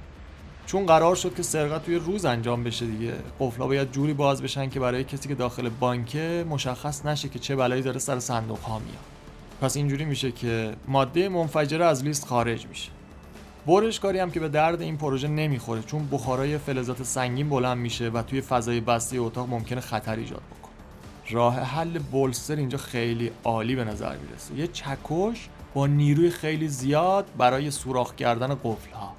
[0.66, 3.12] چون قرار شد که سرقت توی روز انجام بشه دیگه.
[3.40, 7.56] قفلا باید جوری باز بشن که برای کسی که داخل بانکه مشخص نشه که چه
[7.56, 9.04] بلایی داره سر صندوق ها میاد.
[9.60, 12.90] پس اینجوری میشه که ماده منفجره از لیست خارج میشه.
[13.66, 18.22] برشکاری هم که به درد این پروژه نمی‌خوره چون بخارای فلزات سنگین بلند میشه و
[18.22, 20.72] توی فضای بسته اتاق ممکنه خطر ایجاد بکنه.
[21.30, 24.54] راه حل بولستر اینجا خیلی عالی به نظر می‌رسه.
[24.54, 29.12] یه چکش با نیروی خیلی زیاد برای سوراخ کردن قفل ها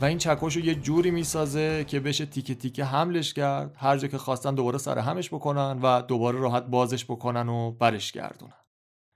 [0.00, 3.74] و این چکش رو یه جوری می‌سازه که بشه تیکه تیکه حملش کرد.
[3.78, 8.12] هر جا که خواستن دوباره سر همش بکنن و دوباره راحت بازش بکنن و برش
[8.12, 8.52] گردونن.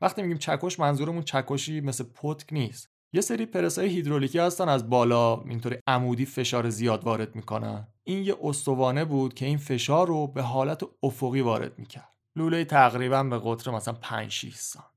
[0.00, 2.88] وقتی میگیم چکش منظورمون چکشی مثل پتک نیست.
[3.12, 7.88] یه سری پرسای هیدرولیکی هستن از بالا اینطوری عمودی فشار زیاد وارد می‌کنن.
[8.04, 12.12] این یه استوانه بود که این فشار رو به حالت افقی وارد می‌کرد.
[12.36, 14.91] لوله تقریبا به قطر مثلا 5 6 سانت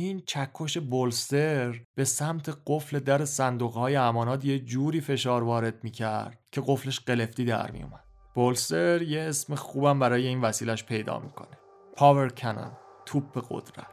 [0.00, 6.38] این چکش بولستر به سمت قفل در صندوق های امانات یه جوری فشار وارد می‌کرد
[6.52, 11.58] که قفلش قلفتی در میومد بولستر یه اسم خوبم برای این وسیلش پیدا می‌کنه.
[11.96, 12.72] پاور کنن
[13.06, 13.86] توپ قدرت.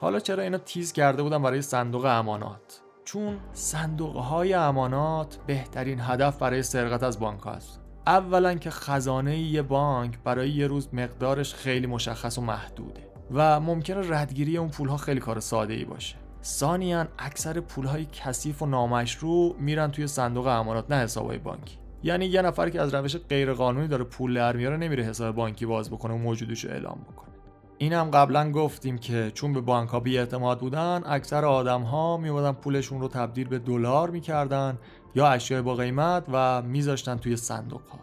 [0.00, 2.65] حالا چرا اینا تیز کرده بودن برای صندوق امانات؟
[3.06, 7.80] چون صندوق های امانات بهترین هدف برای سرقت از بانک هست.
[8.06, 14.10] اولا که خزانه یه بانک برای یه روز مقدارش خیلی مشخص و محدوده و ممکنه
[14.10, 16.16] ردگیری اون پولها خیلی کار ساده ای باشه.
[16.44, 21.78] ثانیا اکثر پولهای کثیف و نامشروع میرن توی صندوق امانات نه حسابهای بانکی.
[22.02, 25.90] یعنی یه نفر که از روش غیرقانونی داره پول در میاره نمیره حساب بانکی باز
[25.90, 27.35] بکنه و موجودش رو اعلام بکنه.
[27.78, 32.52] این هم قبلا گفتیم که چون به بانک ها اعتماد بودن اکثر آدم ها میومدن
[32.52, 34.78] پولشون رو تبدیل به دلار می‌کردن
[35.14, 37.98] یا اشیاء با قیمت و میذاشتن توی صندوق ها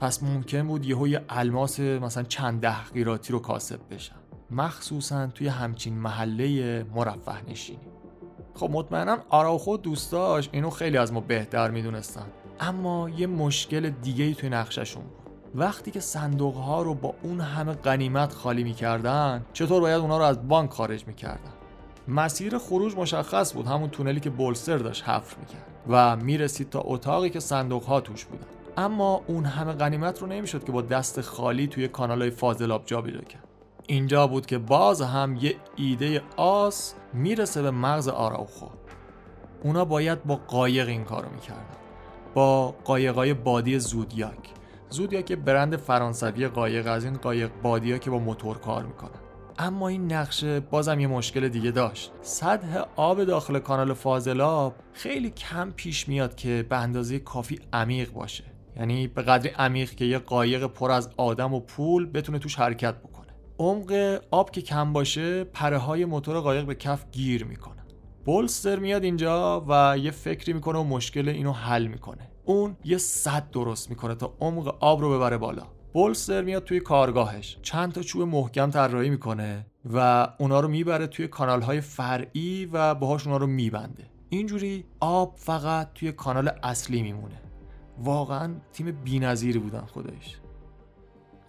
[0.00, 4.14] پس ممکن بود یهو یه الماس مثلا چند ده قیراتی رو کاسب بشن.
[4.50, 7.88] مخصوصا توی همچین محله مرفه نشینی.
[8.54, 12.26] خب مطمئنا آراوخو دوستاش اینو خیلی از ما بهتر می‌دونستن.
[12.60, 15.27] اما یه مشکل دیگه توی نقششون بود.
[15.54, 20.24] وقتی که صندوق ها رو با اون همه غنیمت خالی می‌کردن چطور باید اونا رو
[20.24, 21.52] از بانک خارج می‌کردن؟
[22.08, 27.30] مسیر خروج مشخص بود همون تونلی که بولستر داشت حفر می‌کرد و می‌رسید تا اتاقی
[27.30, 28.46] که صندوق ها توش بودن.
[28.76, 33.20] اما اون همه غنیمت رو نمی‌شد که با دست خالی توی کانال های فاضلاب جابجا
[33.20, 33.44] کرد.
[33.86, 38.66] اینجا بود که باز هم یه ایده آس می‌رسه به مغز آراوخو.
[39.62, 41.62] اونا باید با قایق این کارو می‌کردن.
[42.34, 44.57] با قایقای بادی زودیاک.
[44.90, 49.20] زودیاک برند فرانسوی قایق از این قایق بادیا که با موتور کار می‌کنن
[49.58, 52.12] اما این نقشه بازم یه مشکل دیگه داشت.
[52.22, 58.44] سطح آب داخل کانال فاضلاب خیلی کم پیش میاد که به اندازه کافی عمیق باشه.
[58.76, 62.94] یعنی به قدری عمیق که یه قایق پر از آدم و پول بتونه توش حرکت
[62.94, 63.28] بکنه.
[63.58, 67.82] عمق آب که کم باشه پره های موتور قایق به کف گیر می‌کنه.
[68.24, 72.30] بولستر میاد اینجا و یه فکری می‌کنه و مشکل اینو حل می‌کنه.
[72.48, 75.66] اون یه صد درست می‌کنه تا عمق آب رو ببره بالا.
[75.92, 77.58] بولستر میاد توی کارگاهش.
[77.62, 82.94] چند تا چوب محکم طراحی می‌کنه و اونا رو می‌بره توی کانال های فرعی و
[82.94, 84.04] باهاش اونا رو میبنده.
[84.28, 87.40] اینجوری آب فقط توی کانال اصلی میمونه.
[87.98, 90.40] واقعا تیم بینظیری بودن خودش.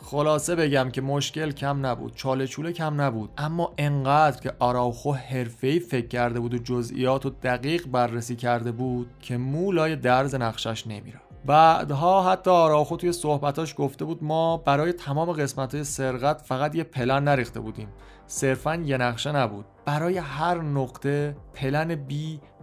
[0.02, 3.30] خلاصه بگم که مشکل کم نبود چاله چوله کم نبود.
[3.38, 9.10] اما انقدر که آراوخو حرفه‌ای فکر کرده بود و جزئیات و دقیق بررسی کرده بود
[9.20, 15.32] که مولای درز نقشش نمیره بعدها حتی آراوخو توی صحبتاش گفته بود ما برای تمام
[15.32, 17.88] قسمت سرقت فقط یه پلن نریخته بودیم.
[18.28, 19.66] صرفا یه نقشه نبود.
[19.86, 22.14] برای هر نقطه plan B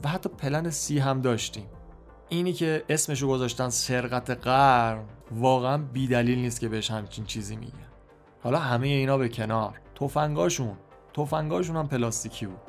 [0.05, 1.67] و حتی plan C هم داشتیم.
[2.29, 5.05] اینی که اسمشو گذاشتن سرقت قرن.
[5.31, 7.73] واقعا بیدلیل نیست که بهش همچین چیزی میگه.
[8.43, 9.81] حالا همه اینا به کنار.
[9.95, 10.77] تفنگاشون.
[11.15, 12.61] تفنگاشون هم پلاستیکی بود.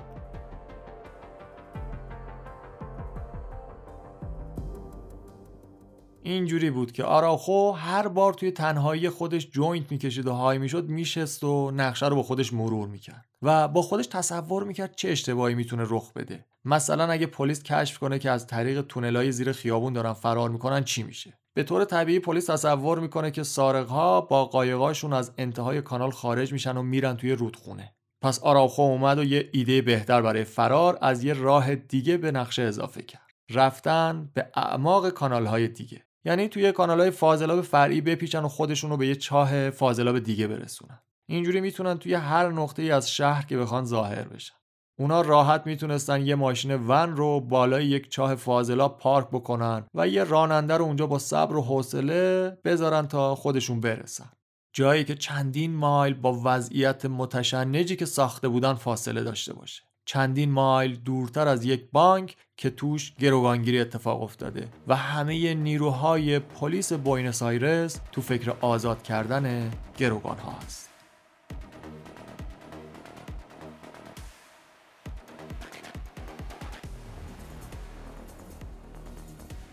[6.24, 11.44] اینجوری بود که آراخو هر بار توی تنهایی خودش joint می‌کشید و high می‌شد میشست
[11.44, 13.26] و نقشه رو با خودش مرور می‌کرد.
[13.42, 16.46] و با خودش تصور می‌کرد چه اشتباهی می‌تونه رخ بده.
[16.66, 21.04] مثلا اگه پلیس کشف کنه که از طریق تونلای زیر خیابون دارن فرار می‌کنن چی
[21.04, 26.54] میشه؟ به طور طبیعی پلیس تصور می‌کنه که سارقها با قایقاشون از انتهای کانال خارج
[26.54, 27.94] میشن و میرن توی رودخونه.
[28.22, 32.62] پس آراخو اومد و یه ایده بهتر برای فرار از یه راه دیگه به نقشه
[32.62, 33.28] اضافه کرد.
[33.50, 36.06] رفتن به اعماق کانال های دیگه.
[36.26, 40.48] یعنی توی کانال های فاضلاب فرعی بپیچن و خودشون رو به یه چاه فاضلاب دیگه
[40.48, 41.00] برسونن.
[41.30, 44.56] اینجوری می‌تونن توی هر نقطه ای از شهر که بخوان ظاهر بشن.
[45.00, 50.24] اونا راحت می‌تونستن یه ماشین ون رو بالای یک چاه فاضلاب پارک بکنن و یه
[50.24, 54.30] راننده رو اونجا با صبر و حوصله بذارن تا خودشون برسن.
[54.74, 59.84] جایی که چندین مایل با وضعیت متشنجی که ساخته بودن فاصله داشته باشه.
[60.06, 66.94] چندین مایل دورتر از یک بانک که توش گروگانگیری اتفاق افتاده و همه نیروهای پلیس
[66.94, 70.54] بوینس آیرس تو فکر آزاد کردن گروگان ها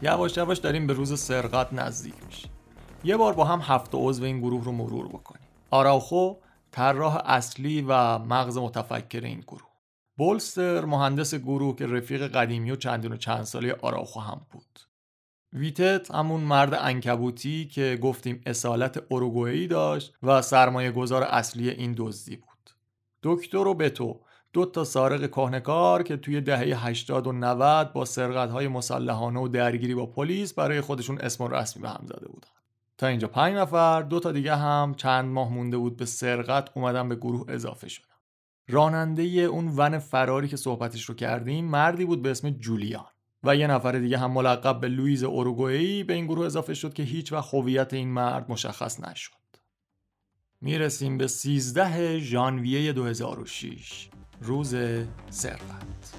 [0.05, 2.51] یواش یواش داریم به روز سرقت نزدیک میشیم.
[3.05, 5.49] یه بار با هم هفت عضو این گروه رو مرور بکنیم.
[5.71, 6.35] آراوخو
[6.71, 9.71] طراح اصلی و مغز متفکر این گروه.
[10.17, 14.81] بولستر مهندس گروه که رفیق قدیمی و چندین و چند ساله آراخو هم بود.
[15.53, 22.37] ویتت همون مرد انکبوتی که گفتیم اصالت اروگوئی داشت و سرمایه گذار اصلی این دزدی
[22.37, 22.71] بود.
[23.23, 24.21] دکتر و بتو
[24.55, 29.49] دو تا سارق کهنکار که توی دهه 80 و 90 با سرقت های مسلحانه و
[29.49, 32.49] درگیری با پلیس برای خودشون اسم و رسمی به هم زده بودن.
[32.99, 37.09] تا اینجا پنج نفر دو تا دیگه هم چند ماه مونده بود به سرقت اومدن
[37.09, 38.15] به گروه اضافه شدن.
[38.69, 43.07] راننده اون ون فراری که صحبتش رو کردیم مردی بود به اسم جولیان
[43.45, 47.03] و یه نفر دیگه هم ملقب به لویز اوروگوئی به این گروه اضافه شد که
[47.03, 49.33] هیچ و هویت این مرد مشخص نشد.
[50.61, 54.11] می‌رسیم به 13 ژانویه 2006
[54.45, 54.77] روز
[55.31, 56.15] سرقت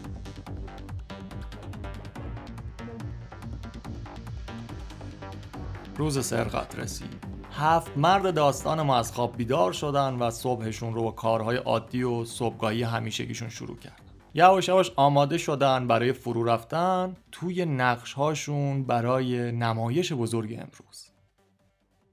[5.98, 7.24] روز سرقت رسید.
[7.52, 12.26] هفت مرد داستان ما از خواب بیدار شدن و صبحشون رو با کارهای عادی و
[12.26, 13.96] صبحگاهی همیشگیشون شروع کردن.
[14.34, 21.10] یواش یواش آماده شدن برای فرو رفتن توی نقش هاشون برای نمایش بزرگ امروز.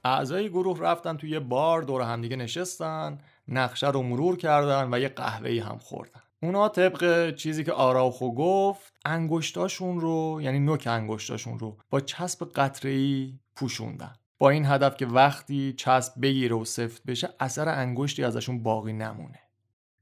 [0.05, 3.19] اعضای گروه رفتن توی بار دور همدیگه نشستن.
[3.53, 6.21] نقشه رو مرور کردن و یه قهوه‌ای هم خوردن.
[6.43, 13.39] اونا طبق چیزی که آراوخو گفت انگشتاشون رو یعنی نوک انگشتاشون رو با چسب قطره‌ای
[13.57, 14.13] پوشوندن.
[14.39, 19.39] با این هدف که وقتی چسب بگیره و سفت بشه اثر انگشتی ازشون باقی نمونه.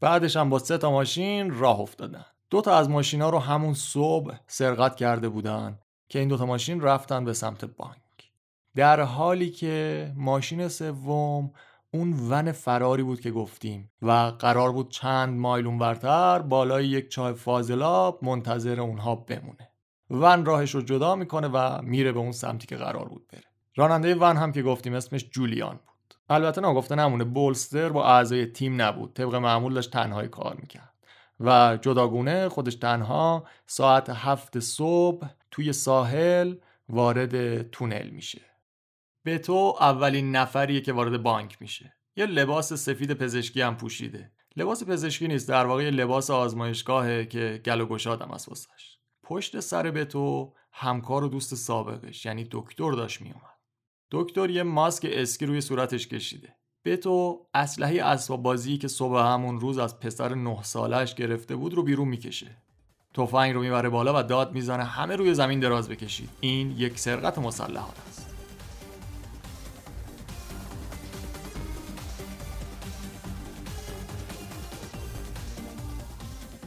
[0.01, 2.25] بعدش هم با سه تا ماشین راه افتادن.
[2.51, 5.79] دو تا از ماشینا رو همون صبح سرقت کرده بودن
[6.09, 8.01] که این دو تا ماشین رفتن به سمت بانک.
[8.77, 11.51] در حالی که ماشین سوم
[11.93, 17.32] اون ون فراری بود که گفتیم و قرار بود چند مایل اونورتر بالای یک چاه
[17.32, 19.70] فاضلاب منتظر اونها بمونه.
[20.11, 23.45] ون راهش رو جدا می‌کنه و میره به اون سمتی که قرار بود بره.
[23.76, 26.14] راننده ون هم که گفتیم اسمش جولیان بود.
[26.28, 29.14] البته ناگفته نمونه بولستر با اعضای تیم نبود.
[29.14, 30.95] طبق معمول داشت تنهایی کار می‌کرد.
[31.41, 36.55] و جداگونه خودش تنها ساعت هفت صبح توی ساحل
[36.88, 38.50] وارد تونل میشه.
[39.23, 41.97] به تو اولین نفریه که وارد بانک میشه.
[42.16, 44.33] یه لباس سفید پزشکی هم پوشیده.
[44.57, 48.49] لباس پزشکی نیست در واقع لباس آزمایشگاهه که گل و گشادم از
[49.23, 53.61] پشت سر به تو همکار و دوست سابقش یعنی دکتر داشت میومد
[54.11, 56.57] دکتر یه ماسک اسکی روی صورتش کشیده.
[56.83, 61.75] به تو اسلحه اسباب بازی که صبح همون روز از پسر نه سالش گرفته بود
[61.75, 62.62] رو بیرون می‌کشه.
[63.14, 66.29] تفنگ رو می‌بره بالا و داد می‌زنه همه روی زمین دراز بکشید.
[66.41, 68.30] این یک سرقت مسلحانه است.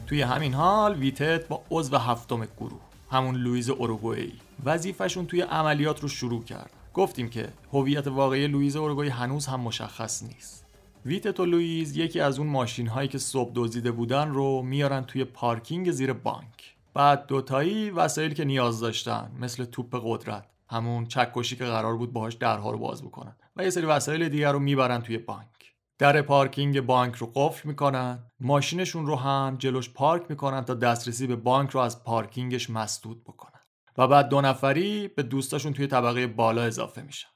[0.06, 2.80] توی همین حال ویتت با عضو هفتم گروه
[3.10, 4.32] همون لویز اوروگوئی
[4.64, 6.70] وظیفشون توی عملیات رو شروع کرد.
[6.94, 10.66] گفتیم که هویت واقعی لوئیز اوروگوئی هنوز هم مشخص نیست.
[11.06, 15.24] ویتت و لوئیز یکی از اون ماشین هایی که صبح دزدیده بودن رو میارن توی
[15.24, 16.74] پارکینگ زیر بانک.
[16.94, 22.34] بعد دوتایی وسایلی که نیاز داشتن مثل توپ قدرت همون چکشی که قرار بود باهاش
[22.34, 25.53] درها رو باز بکنن و یه سری وسایل دیگر رو می‌برن توی بانک.
[25.98, 31.36] در پارکینگ بانک رو قفل می‌کنن ماشینشون رو هم جلوش پارک می‌کنن تا دسترسی به
[31.36, 33.60] بانک رو از پارکینگش مسدود بکنن.
[33.98, 37.28] و بعد دو نفری به دوستاشون توی طبقه بالا اضافه میشن.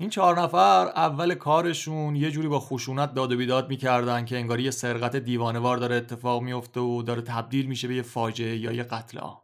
[0.00, 4.62] این چهار نفر اول کارشون یه جوری با خشونت داد و بیداد می‌کردن که انگاری
[4.62, 8.82] یه سرقت دیوانوار داره اتفاق میفته و داره تبدیل میشه به یه فاجعه یا یه
[8.82, 9.40] قتل عام.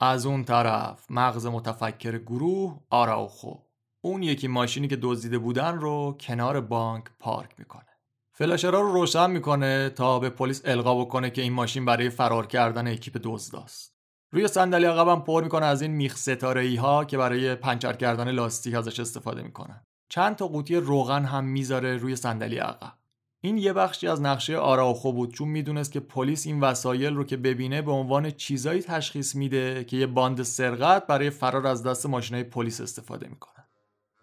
[0.00, 3.54] از اون طرف مغز متفکر گروه آراوخو.
[4.02, 7.86] اون یکی ماشینی که دزدیده بودن رو کنار بانک پارک می‌کنه.
[8.32, 12.88] فلاشرها رو روشن می‌کنه تا به پلیس القا بکنه که این ماشین برای فرار کردن
[12.88, 13.96] اکیپ دزداست.
[14.32, 18.30] روی صندلی عقبم پر می‌کنه از این میخ ستاره ای ها که برای پنچر کردن
[18.30, 19.86] لاستیک ازش استفاده می‌کنن.
[20.08, 22.92] چند تا قوطی روغن هم می‌ذاره روی صندلی عقب.
[23.40, 27.36] این یه بخشی از نقشه آراوخو بود چون می‌دونست که پلیس این وسایل رو که
[27.36, 32.44] ببینه به عنوان چیزایی تشخیص میده که یه باند سرقت برای فرار از دست ماشینای
[32.44, 33.59] پلیس استفاده می‌کنن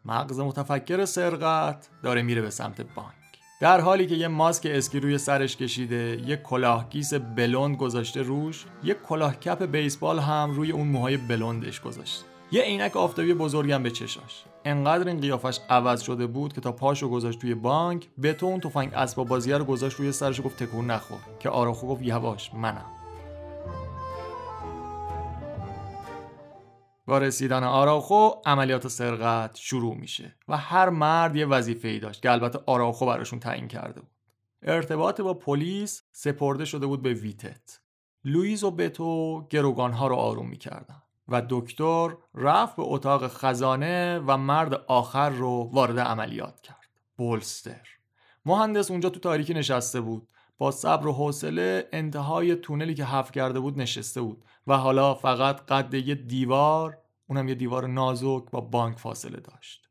[0.08, 3.14] مغز متفکر سرقت داره میره به سمت بانک.
[3.62, 8.94] در حالی که یه ماسک اسکی روی سرش کشیده یه کلاهگیس بلوند گذاشته روش یه
[8.94, 12.26] کلاه کپ بیسبال هم روی اون موهای بلوندش گذاشته.
[12.52, 14.44] یه عینک آفتابی بزرگم به چشاش.
[14.66, 18.60] انقدر این قیافش عوض شده بود که تا پاشو گذاشت توی بانک به تو اون
[18.60, 21.20] تفنگ اسباب بازیه رو گذاشت روی سرش گفت تکون نخور.
[21.40, 22.97] که آراخو گفت یواش منم.
[27.08, 32.32] با رسیدن آراخو عملیات سرقت شروع میشه و هر مرد یه وظیفه ای داشت که
[32.32, 34.12] البته آراخو براشون تعیین کرده بود.
[34.62, 37.80] ارتباط با پلیس سپرده شده بود به ویتت.
[38.24, 44.38] لویز و بتو گروگان ها رو آروم می‌کردن و دکتر رفت به اتاق خزانه و
[44.38, 46.90] مرد آخر رو وارد عملیات کرد.
[47.18, 47.88] بولستر.
[48.46, 50.28] مهندس اونجا تو تاریکی نشسته بود.
[50.58, 54.44] با صبر و حوصله انتهای تونلی که حف کرده بود نشسته بود.
[54.68, 56.98] و حالا فقط قد یه دیوار
[57.28, 59.88] اونم یه دیوار نازک با بانک فاصله داشت.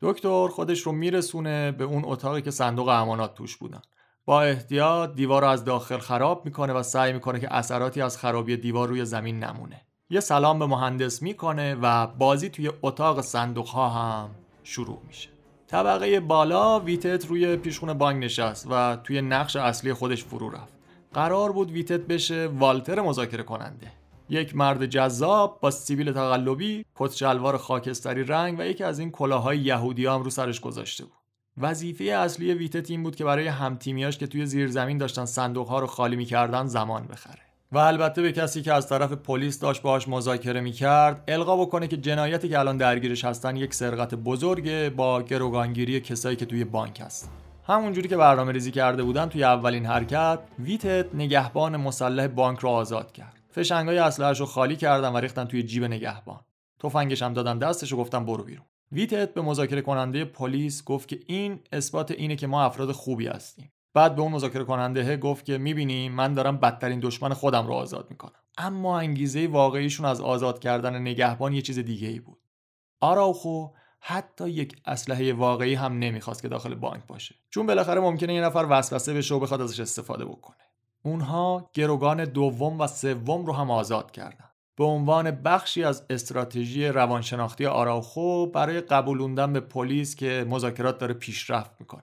[0.00, 3.82] دکتر خودش رو میرسونه به اون اتاقی که صندوق امانات توش بودن.
[4.24, 8.56] با احتیاط دیوار رو از داخل خراب می‌کنه و سعی می‌کنه که اثراتی از خرابی
[8.56, 9.86] دیوار روی زمین نمونه.
[10.10, 14.30] یه سلام به مهندس می‌کنه و بازی توی اتاق صندوق ها هم
[14.62, 15.28] شروع میشه.
[15.66, 20.75] طبقه بالا ویتت روی پیشخون بانک نشست و توی نقش اصلی خودش فرو رفت.
[21.16, 23.92] قرار بود ویتت بشه والتر مذاکره کننده.
[24.28, 29.58] یک مرد جذاب با سیبیل تقلبی کت شلوار خاکستری رنگ و یکی از این کلاهای
[29.58, 31.12] یهودی هم رو سرش گذاشته بود.
[31.58, 35.86] وظیفه اصلی ویتت این بود که برای همتیمیاش که توی زیرزمین داشتن صندوق ها رو
[35.86, 37.42] خالی می‌کردن زمان بخره.
[37.72, 41.96] و البته به کسی که از طرف پلیس داشت باهاش مذاکره می‌کرد القا بکنه که
[41.96, 47.45] جنایتی که الان درگیرش هستن یک سرقت بزرگه با گروگانگیری کسایی که توی بانک هستن.
[47.68, 53.12] همونجوری که برنامه ریزی کرده بودن توی اولین حرکت ویتت نگهبان مسلح بانک رو آزاد
[53.12, 53.36] کرد.
[53.50, 53.98] فشنگای
[54.38, 56.40] رو خالی کردن و ریختن توی جیب نگهبان.
[56.80, 58.64] تفنگش هم دادن دستش و گفتن برو بیرون.
[58.92, 63.72] ویتت به مذاکره کننده پلیس گفت که این اثبات اینه که ما افراد خوبی هستیم.
[63.94, 68.06] بعد به اون مذاکره کننده گفت که می‌بینی من دارم بدترین دشمن خودم رو آزاد
[68.10, 68.40] می‌کنم.
[68.58, 72.38] اما انگیزه واقعیشون از آزاد کردن نگهبان یه چیز دیگه ای بود.
[73.00, 73.68] آراوخو
[74.00, 77.34] حتی یک اسلحه واقعی هم نمی‌خواست که داخل بانک باشه.
[77.50, 80.56] چون بالاخره ممکنه یه نفر وسوسه بشه و بخواد ازش استفاده بکنه.
[81.02, 84.50] اونها گروگان دوم و سوم رو هم آزاد کردن.
[84.76, 91.70] به عنوان بخشی از استراتژی روانشناختی آراوخو برای قبولوندن به پلیس که مذاکرات داره پیشرفت
[91.80, 92.02] می‌کنه.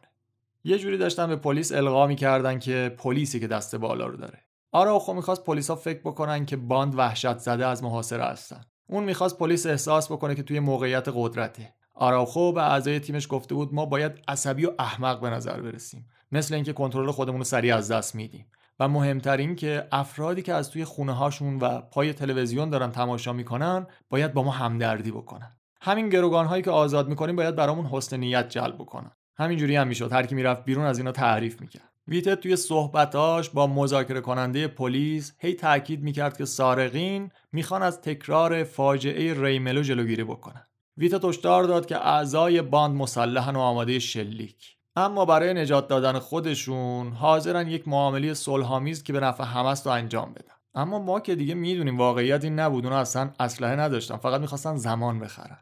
[0.64, 4.40] یه جوری داشتن به پلیس القا می‌کردن که پلیسی که دست بالا رو داره.
[4.72, 8.62] آراوخو می‌خواست پلیسا فکر بکنن که باند وحشت زده از محاصره هستن.
[8.88, 11.74] اون می‌خواست پلیس احساس بکنه که توی موقعیت قدرته.
[11.94, 16.10] آراوخو به اعضای تیمش گفته بود ما باید عصبی و احمق به نظر برسیم.
[16.32, 18.46] مثل اینکه کنترل خودمون رو سریع از دست میدیم.
[18.80, 23.34] و مهمتر این که افرادی که از توی خونه هاشون و پای تلویزیون دارن تماشا
[23.34, 25.52] می‌کنن باید با ما همدردی بکنن.
[25.82, 29.12] همین گروگان هایی که آزاد می‌کنیم باید برامون حسن نیت جلب بکنن.
[29.38, 30.14] همینجوری هم می‌شد.
[30.14, 31.90] هر کی می‌رفت بیرون از اینا تعریف می‌کرد.
[32.08, 38.64] ویتت توی صحبتاش با مذاکره کننده پلیس هی تاکید می‌کرد که سارقین می‌خوان از تکرار
[38.64, 40.66] فاجعه ریملو جلوگیری بکنن.
[40.98, 44.78] ویتت هشدار داد که اعضای باند مسلحن و آماده شلیک.
[44.96, 50.34] اما برای نجات دادن خودشون حاضرن یک معامله صلحآمیز که به نفع همست رو انجام
[50.34, 50.54] بدن.
[50.76, 55.20] اما ما که دیگه می‌دونیم واقعیت این نبود اونا اصلا اسلحه نداشتن فقط می‌خواستن زمان
[55.20, 55.60] بخرن.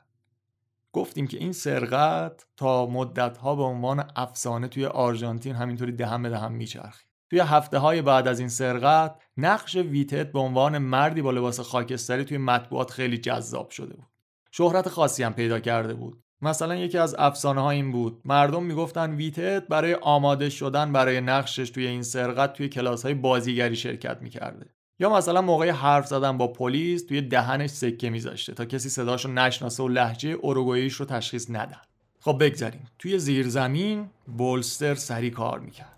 [0.93, 6.29] گفتیم که این سرقت تا مدت ها به عنوان افسانه توی آرژانتین همینطوری دهم به
[6.29, 7.07] دهم میچرخید.
[7.29, 12.25] توی هفته های بعد از این سرقت نقش ویتت به عنوان مردی با لباس خاکستری
[12.25, 14.10] توی مطبوعات خیلی جذاب شده بود.
[14.51, 16.23] شهرت خاصی هم پیدا کرده بود.
[16.41, 18.21] مثلا یکی از افسانه ها این بود.
[18.25, 23.75] مردم می‌گفتن ویتت برای آماده شدن برای نقشش توی این سرقت توی کلاس های بازیگری
[23.75, 24.65] شرکت می‌کرده.
[24.99, 29.83] یا مثلا موقع حرف زدن با پلیس توی دهنش سکه میذاشته تا کسی صداشو نشناسه
[29.83, 31.81] و لحجه اوروگوئیش رو تشخیص ندن
[32.19, 32.87] خب بگذاریم.
[32.99, 35.90] توی زیرزمین بولستر سری کار می‌کرد.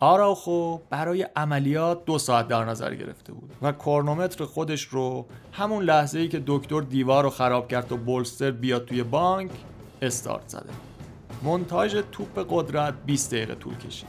[0.00, 6.18] آراخو برای عملیات دو ساعت در نظر گرفته بود و کرونومتر خودش رو همون لحظه
[6.18, 9.50] ای که دکتر دیوار رو خراب کرد و بولستر بیاد توی بانک
[10.02, 10.72] استارت زده.
[11.42, 14.08] منتاج توپ قدرت 20 دقیقه طول کشید.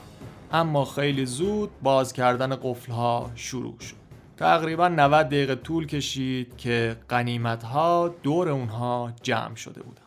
[0.52, 3.96] اما خیلی زود باز کردن قفلها شروع شد.
[4.38, 10.02] تقریبا 90 دقیقه طول کشید که قنیمت ها دور اونها جمع شده بودن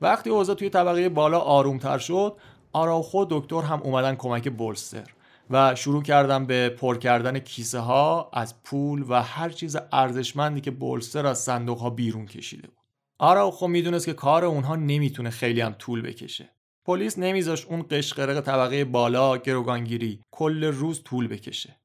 [0.00, 2.32] وقتی اوضاع توی طبقه بالا آرومتر شد
[2.72, 5.10] آراوخو دکتر هم اومدن کمک بولستر
[5.50, 10.70] و شروع کردن به پر کردن کیسه ها از پول و هر چیز ارزشمندی که
[10.70, 12.76] بولستر از صندوق ها بیرون کشیده بود.
[13.18, 16.48] آراوخو می‌دونست که کار اونها نمی‌تونه خیلی هم طول بکشه.
[16.84, 21.76] پلیس نمیذاش اون قشقرق طبقه بالا گروگانگیری کل روز طول بکشه.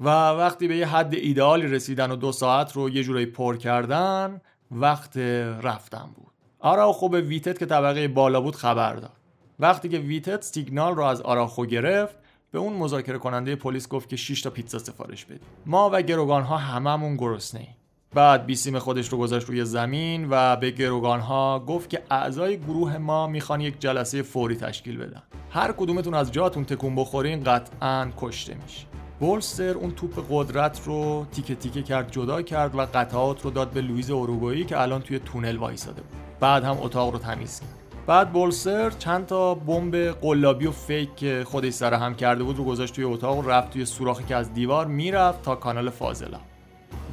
[0.00, 4.40] و وقتی به یه حد ایدئالی رسیدن و دو ساعت رو یه جورایی پر کردن
[4.70, 5.16] وقت
[5.62, 6.32] رفتن بود.
[6.58, 9.15] آراخو به ویتت که طبقه بالا بود خبر داد.
[9.58, 12.16] وقتی که ویتت سیگنال رو از آراخو گرفت
[12.50, 15.40] به اون مذاکره کننده پلیس گفت که 6 تا پیتزا سفارش بدیم.
[15.66, 17.68] ما و گروگان ها هممون گرسنه
[18.14, 22.98] بعد بیسیم خودش رو گذاشت روی زمین و به گروگان ها گفت که اعضای گروه
[22.98, 25.22] ما می‌خوان یک جلسه فوری تشکیل بدن.
[25.50, 28.86] هر کدومتون از جاتون تکون بخورین قطعا کشته میشه.
[29.20, 33.80] بولستر اون توپ قدرت رو تیکه تیکه کرد جدا کرد و قطعات رو داد به
[33.80, 36.20] لویز اوروگویی که الان توی تونل وایساده بود.
[36.40, 37.85] بعد هم اتاق رو تمیز کرد.
[38.06, 42.64] بعد بولستر چند تا بمب قلابی و fake که خودش سر هم کرده بود رو
[42.64, 46.38] گذاشت توی اتاق و رفت توی سوراخی که از دیوار می‌رفت تا کانال فاضلا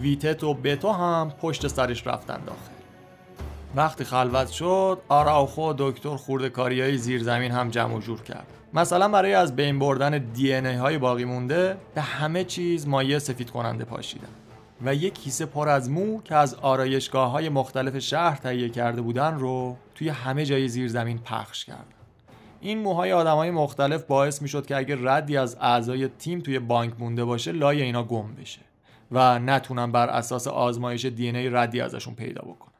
[0.01, 2.73] ویتت و بتو هم پشت سرش رفتن داخل.
[3.75, 8.47] وقتی خلوت شد آراوخو دکتر خورده کاری های زیرزمین هم جمع و جور کرد.
[8.73, 13.85] مثلا برای از بین بردن دی های باقی مونده به همه چیز مایه سفید کننده
[13.85, 14.42] پاشیدن.
[14.86, 19.36] و یک کیسه پر از مو که از آرایشگاه های مختلف شهر تهیه کرده بودن
[19.39, 21.86] رو توی همه جای زیر زمین پخش کردن
[22.61, 26.59] این موهای آدم های مختلف باعث می شد که اگر ردی از اعضای تیم توی
[26.59, 28.61] بانک مونده باشه لای اینا گم بشه
[29.11, 32.73] و نتونن بر اساس آزمایش دی ای ردی ازشون پیدا بکنن.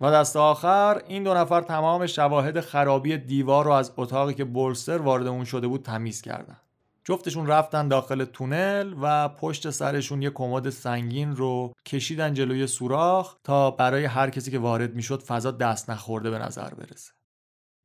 [0.00, 4.98] و دست آخر این دو نفر تمام شواهد خرابی دیوار رو از اتاقی که بولستر
[4.98, 6.56] وارد اون شده بود تمیز کردن.
[7.04, 13.70] جفتشون رفتن داخل تونل و پشت سرشون یه کمد سنگین رو کشیدن جلوی سوراخ تا
[13.70, 17.12] برای هر کسی که وارد می‌شد فضا دست نخورده به نظر برسه.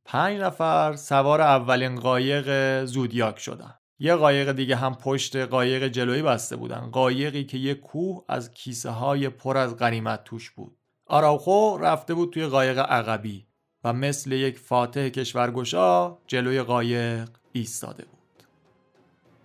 [0.04, 3.74] پنج نفر سوار اولین قایق زودیاک شدن.
[3.98, 6.90] یه قایق دیگه هم پشت قایق جلویی بسته بودن.
[6.90, 10.78] قایقی که یه کوه از کیسه های پر از غنیمت توش بود.
[11.06, 13.46] آراوخو رفته بود توی قایق عقبی
[13.84, 18.19] و مثل یک فاتح کشورگشا جلوی قایق ایستاده بود.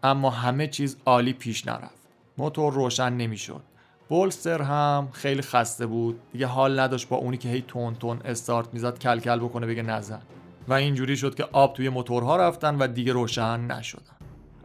[0.06, 2.08] اما همه چیز عالی پیش نرفت.
[2.38, 3.62] موتور روشن نمی‌شد.
[4.10, 6.20] بولستر هم خیلی خسته بود.
[6.32, 9.82] دیگه حال نداشت با اونی که هی تون تون استارت می‌زد کل کل بکنه بگه
[9.82, 10.22] نزن.
[10.68, 14.16] و اینجوری شد که آب توی موتورها رفتن و دیگه روشن نشدن.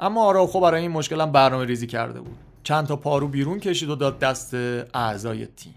[0.00, 2.38] اما آراخو برای این مشکلم برنامه ریزی کرده بود.
[2.62, 4.54] چند تا پارو بیرون کشید و داد دست
[4.94, 5.74] اعضای تیم.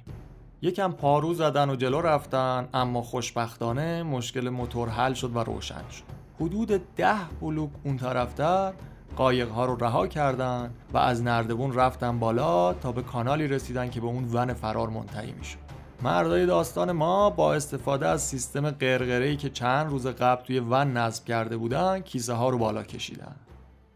[0.61, 6.03] یکم پارو زدن و جلو رفتن اما خوشبختانه مشکل موتور حل شد و روشن شد.
[6.39, 8.73] حدود ده بلوک اون طرفتر
[9.15, 14.01] قایق ها رو رها کردن و از نردبون رفتن بالا تا به کانالی رسیدن که
[14.01, 15.57] به اون ون فرار منتهی می‌شد.
[16.03, 21.25] مردای داستان ما با استفاده از سیستم قرقره که چند روز قبل توی ون نصب
[21.25, 23.35] کرده بودن کیسه ها رو بالا کشیدن.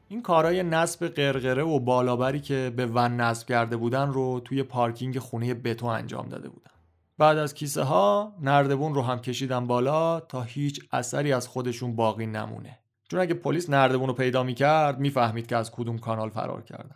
[0.07, 5.19] این کارای نصب قرقره و بالابری که به ون نصب کرده بودن رو توی پارکینگ
[5.19, 6.71] خونه بتو انجام داده بودن.
[7.17, 12.25] بعد از کیسه ها نردبون رو هم کشیدن بالا تا هیچ اثری از خودشون باقی
[12.25, 12.79] نمونه.
[13.07, 16.95] چون اگه پلیس نردبون رو پیدا می‌کرد می‌فهمید که از کدوم کانال فرار کردن.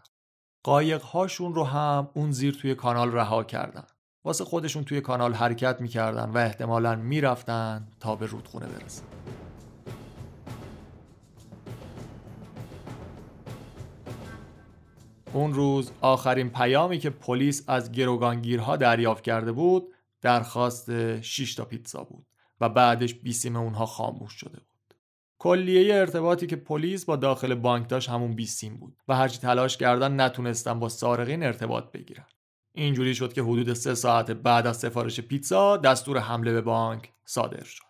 [0.63, 3.83] قایق هاشون رو هم اون زیر توی کانال رها کردن.
[4.23, 9.03] واسه خودشون توی کانال حرکت می‌کردن و احتمالا می‌رفتن تا به رودخونه برسن.
[15.33, 22.03] اون روز آخرین پیامی که پلیس از گروگانگیرها دریافت کرده بود درخواست 6 تا پیتزا
[22.03, 22.27] بود
[22.61, 24.70] و بعدش بیسیم اونها خاموش شده بود.
[25.41, 30.21] کلیه ارتباطی که پلیس با داخل بانک داشت همون بیسیم بود و هرچی تلاش کردن
[30.21, 32.25] نتونستن با سارقین ارتباط بگیرن.
[32.71, 37.63] اینجوری شد که حدود سه ساعت بعد از سفارش پیتزا دستور حمله به بانک صادر
[37.63, 37.83] شد.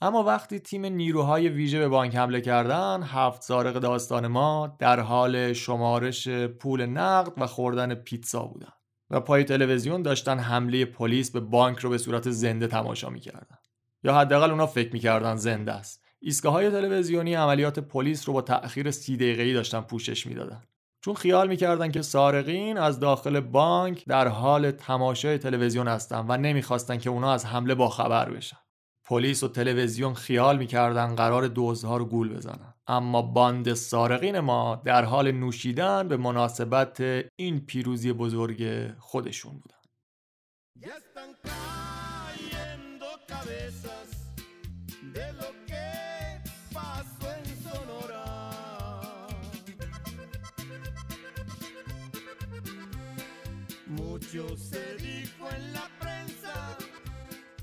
[0.00, 5.52] اما وقتی تیم نیروهای ویژه به بانک حمله کردن هفت سارق داستان ما در حال
[5.52, 8.72] شمارش پول نقد و خوردن پیتزا بودن
[9.10, 13.58] و پای تلویزیون داشتن حمله پلیس به بانک رو به صورت زنده تماشا می‌کردن.
[14.04, 16.01] یا حداقل اونا فکر می‌کردن زنده است.
[16.24, 20.62] ایستگاه های تلویزیونی عملیات پلیس رو با تأخیر سی دقیقه‌ای داشتن پوشش می‌دادن.
[21.04, 26.98] چون خیال می‌کردن که سارقین از داخل بانک در حال تماشای تلویزیون هستن و نمی‌خواستن
[26.98, 28.56] که اونا از حمله با خبر بشن.
[29.04, 32.74] پلیس و تلویزیون خیال می‌کردن قرار دوزها رو گول بزنن.
[32.86, 37.00] اما باند سارقین ما در حال نوشیدن به مناسبت
[37.36, 39.76] این پیروزی بزرگ خودشون بودن.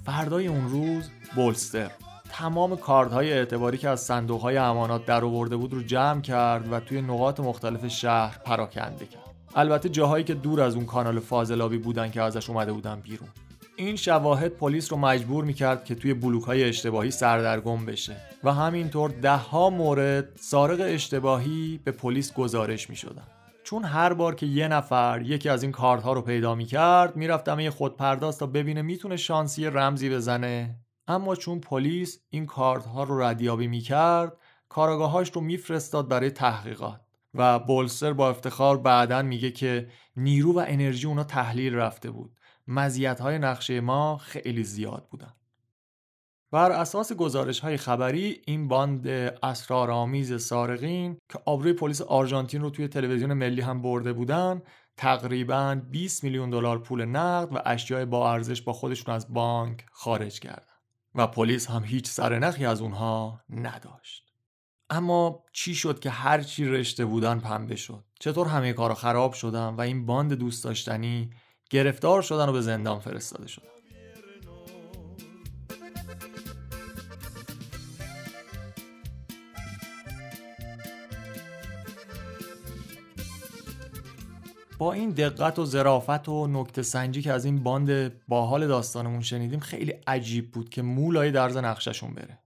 [0.06, 1.92] فردای اون روز بولستر.
[2.32, 7.02] تمام کاردهای اعتباری که از صندوقهای امانات در آورده بود رو جمع کرد و توی
[7.02, 9.24] نقاط مختلف شهر پراکنده کرد.
[9.56, 13.30] البته جاهایی که دور از اون کانال فاضلابی بودن که ازش اومده بودن بیرون.
[13.76, 19.10] این شواهد پلیس رو مجبور می‌کرد که توی بلوک های اشتباهی سردرگم بشه و همینطور
[19.10, 23.39] ده ها مورد سارق اشتباهی به پلیس گزارش می‌شدن.
[23.70, 27.70] چون هر بار که یه نفر یکی از این کارت رو پیدا می‌کرد می‌رفت یه
[27.70, 30.80] خودپرداز تا ببینه می‌تونه شانسی رمزی بزنه.
[31.08, 34.38] اما چون پلیس این کارت ها رو ردیابی می‌کرد
[34.70, 37.02] کاراگاهاش رو میفرستاد برای تحقیقات
[37.34, 42.36] و بولسر با افتخار بعدا میگه که نیرو و انرژی اونا تحلیل رفته بود.
[42.68, 45.34] مزیت های نقشه ما خیلی زیاد بودن.
[46.52, 49.08] بر اساس گزارش های خبری این باند
[49.44, 54.62] اسرارآمیز سارقین که آبروی پلیس آرژانتین رو توی تلویزیون ملی هم برده بودن
[54.98, 60.40] تقریبا 20 میلیون دلار پول نقد و اشیاء با ارزش با خودشون از بانک خارج
[60.40, 60.74] کردن
[61.16, 64.24] و پلیس هم هیچ سرنخی از اونها نداشت.
[64.90, 69.68] اما چی شد که هر چی رشته بودن پنبه شد؟ چطور همه کارا خراب شدن
[69.68, 71.30] و این باند دوست داشتنی
[71.70, 73.79] گرفتار شدن و به زندان فرستاده شدن؟
[84.80, 89.60] با این دقت و ظرافت و نکته سنجی که از این باند باحال داستانمون شنیدیم
[89.60, 92.40] خیلی عجیب بود که مولای درز نقششون بره.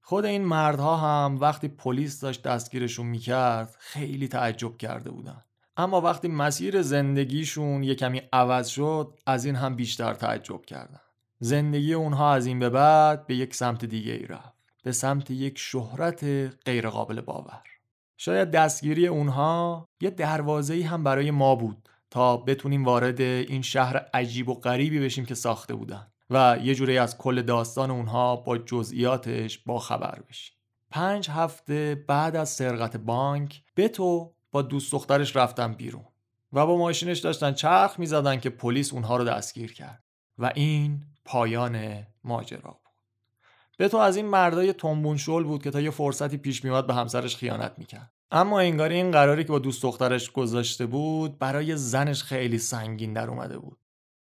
[0.00, 5.44] خود این مردها هم وقتی پلیس داشت دستگیرشون می‌کرد خیلی تعجب کرده بودن.
[5.76, 11.00] اما وقتی مسیر زندگیشون یه کمی عوض شد از این هم بیشتر تعجب کردن.
[11.38, 14.54] زندگی اونها از این به بعد به یک سمت دیگه ای رفت.
[14.84, 16.24] به سمت یک شهرت
[16.66, 17.73] غیرقابل باور.
[18.16, 24.48] شاید دستگیری اونها یه دروازه هم برای ما بود تا بتونیم وارد این شهر عجیب
[24.48, 29.58] و غریبی بشیم که ساخته بودن و یه جوری از کل داستان اونها با جزئیاتش
[29.58, 30.54] با خبر بشیم.
[30.90, 36.04] پنج هفته بعد از سرقت بانک بتو با دوست دخترش رفتن بیرون
[36.52, 40.04] و با ماشینش داشتن چرخ می‌زدن که پلیس اونها رو دستگیر کرد
[40.38, 42.80] و این پایان ماجرا
[43.76, 46.94] به تو از این مردای تنبون شل بود که تا یه فرصتی پیش میومد به
[46.94, 48.12] همسرش خیانت می‌کرد.
[48.30, 53.30] اما انگاری این قراری که با دوست دخترش گذاشته بود برای زنش خیلی سنگین در
[53.30, 53.78] اومده بود.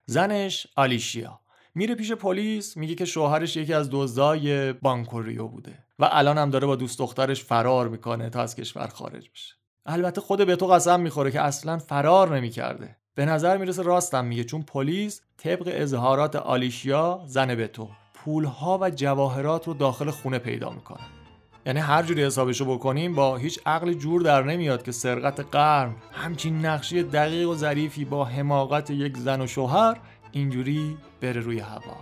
[0.06, 1.40] زنش آلیشیا.
[1.74, 6.66] میره پیش پلیس میگه که شوهرش یکی از دزدای بانکوریو بوده و الان هم داره
[6.66, 9.54] با دوست دخترش فرار می‌کنه تا از کشور خارج بشه.
[9.86, 12.96] البته خود به تو قسم می‌خوره که اصلا فرار نمی‌کرده.
[13.14, 17.88] به نظر می‌رسه راستم میگه چون پلیس طبق اظهارات آلیشیا زن به تو.
[18.24, 21.06] پولها و جواهرات رو داخل خونه پیدا می‌کنن.
[21.66, 26.66] یعنی هر جوری حسابشو بکنیم با هیچ عقل جور در نمیاد که سرقت قرن همچین
[26.66, 29.96] نقشی دقیق و ظریفی با حماقت یک زن و شوهر
[30.32, 31.96] اینجوری بره روی هوا.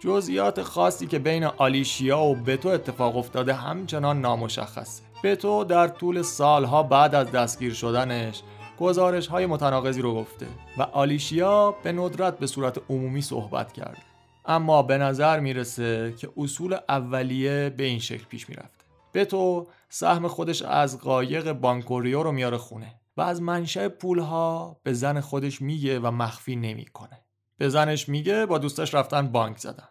[0.00, 5.02] جزئیات خاصی که بین آلیشیا و بتو اتفاق افتاده همچنان نامشخصه.
[5.24, 8.42] بتو در طول سالها بعد از دستگیر شدنش
[8.80, 10.46] گزارش های متناقضی رو گفته
[10.78, 14.09] و آلیشیا به ندرت به صورت عمومی صحبت کرده.
[14.50, 20.28] اما به نظر می‌رسه که اصول اولیه به این شکل پیش می‌رفته به تو سهم
[20.28, 26.00] خودش از قایق بانکوریو رو میاره خونه و از منشأ پولها به زن خودش میگه
[26.00, 27.24] و مخفی نمی‌کنه.
[27.58, 29.88] به زنش میگه با دوستش رفتن بانک زدن.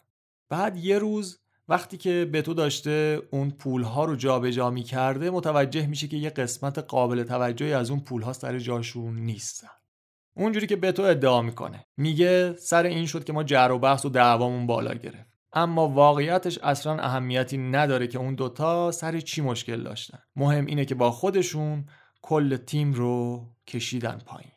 [0.49, 5.88] بعد یه روز وقتی که به تو داشته اون پولها رو جابجا جا می‌کرده متوجه
[5.88, 9.78] میشه که یه قسمت قابل توجهی از اون پولها سر جاشون نیستن.
[10.39, 11.85] اونجوری که به تو ادعا می‌کنه.
[11.97, 15.29] میگه سر این شد که ما جر و بحث و دعوامون بالا گرفت.
[15.53, 20.19] اما واقعیتش اصلا اهمیتی نداره که اون دوتا سر چی مشکل داشتن.
[20.35, 21.85] مهم اینه که با خودشون
[22.21, 24.51] کل تیم رو کشیدن پایین.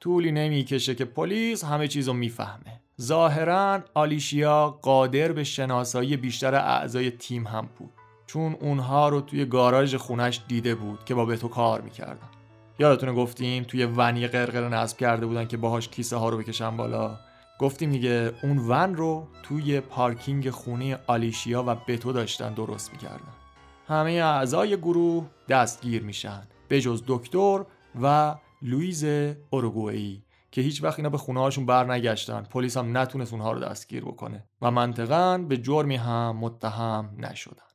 [0.00, 2.80] طولی نمی‌کشه که پلیس همه چیز رو می‌فهمه.
[3.00, 7.92] ظاهرا آلیشیا قادر به شناسایی بیشتر اعضای تیم هم بود.
[8.26, 12.29] چون اونها رو توی گاراژ خونش دیده بود که با بتو کار می‌کردن.
[12.80, 17.18] یادتونه گفتیم توی ونی قرقر نصب کرده بودن که باهاش کیسه ها رو بکشن بالا.
[17.58, 23.32] گفتیم دیگه اون ون رو توی پارکینگ خونه آلیشیا و بتو داشتن درست می‌کردن.
[23.88, 26.42] همه اعضای گروه دستگیر میشن.
[26.68, 27.64] به جز دکتر
[28.02, 29.04] و لویز
[29.50, 32.42] اوروگوئی که هیچ وقت اینا به خونه هاشون بر نگشتن.
[32.42, 37.69] پلیس هم نتونست اونها رو دستگیر بکنه و منطقا به جرمی هم متهم نشدن.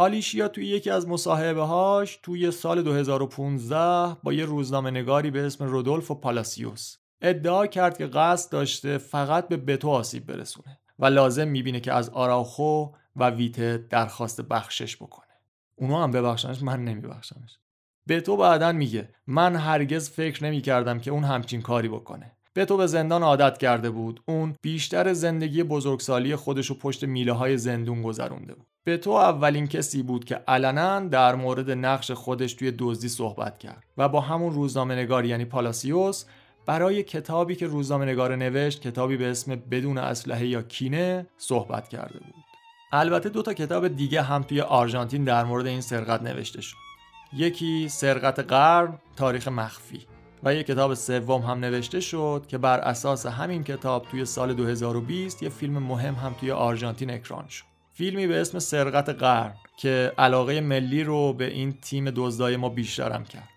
[0.00, 5.64] آلیشیا توی یکی از مصاحبه هاش توی سال 2015 با یه روزنامه نگاری به اسم
[5.64, 11.80] رودولفو پالاسیوس ادعا کرد که قصد داشته فقط به بتو آسیب برسونه و لازم می‌بینه
[11.80, 12.86] که از آراخو
[13.16, 15.34] و ویتت درخواست بخشش بکنه.
[15.76, 17.58] اونا هم ببخشنش من نمیبخشمش.
[18.06, 22.37] به تو بعدا میگه من هرگز فکر نمی‌کردم که اون همچین کاری بکنه.
[22.58, 24.20] به تو به زندان عادت کرده بود.
[24.26, 28.66] اون بیشتر زندگی بزرگسالی خودشو پشت میله های زندون گذرونده بود.
[28.84, 33.84] به تو اولین کسی بود که علنا در مورد نقش خودش توی دزدی صحبت کرد
[33.96, 36.24] و با همون روزنامه نگار یعنی پالاسیوس
[36.66, 42.18] برای کتابی که روزنامه نگار نوشت کتابی به اسم بدون اسلحه یا کینه صحبت کرده
[42.18, 42.44] بود.
[42.92, 46.76] البته دو تا کتاب دیگه هم توی آرژانتین در مورد این سرقت نوشته شد.
[47.32, 50.17] یکی سرقت قرن تاریخ مخفی.
[50.42, 55.42] و یک کتاب سوم هم نوشته شد که بر اساس همین کتاب توی سال 2020
[55.42, 57.64] یه فیلم مهم هم توی آرژانتین اکران شد.
[57.92, 63.24] فیلمی به اسم سرقت قرن که علاقه ملی رو به این تیم دزدای ما بیشترم
[63.24, 63.48] کرد.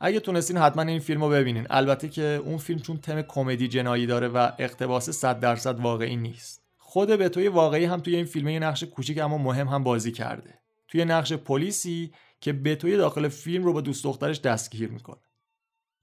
[0.00, 1.66] اگه تونستین حتما این فیلم رو ببینین.
[1.70, 6.62] البته که اون فیلم چون تم کمدی جنایی داره و اقتباس 100 درصد واقعی نیست.
[6.78, 10.12] خود به توی واقعی هم توی این فیلم یه نقش کوچیک اما مهم هم بازی
[10.12, 10.54] کرده.
[10.88, 15.20] توی نقش پلیسی که به توی داخل فیلم رو با دوست دخترش دستگیر می‌کنه.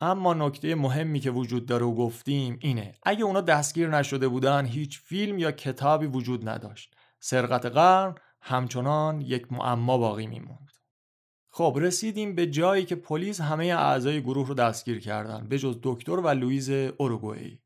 [0.01, 4.99] اما نکته مهمی که وجود داره و گفتیم اینه اگه اونا دستگیر نشده بودن هیچ
[4.99, 6.95] فیلم یا کتابی وجود نداشت.
[7.19, 10.71] سرقت قرن همچنان یک معما باقی میموند.
[11.49, 16.19] خب رسیدیم به جایی که پلیس همه اعضای گروه رو دستگیر کردن به جز دکتر
[16.19, 17.59] و لویز اوروگوئی.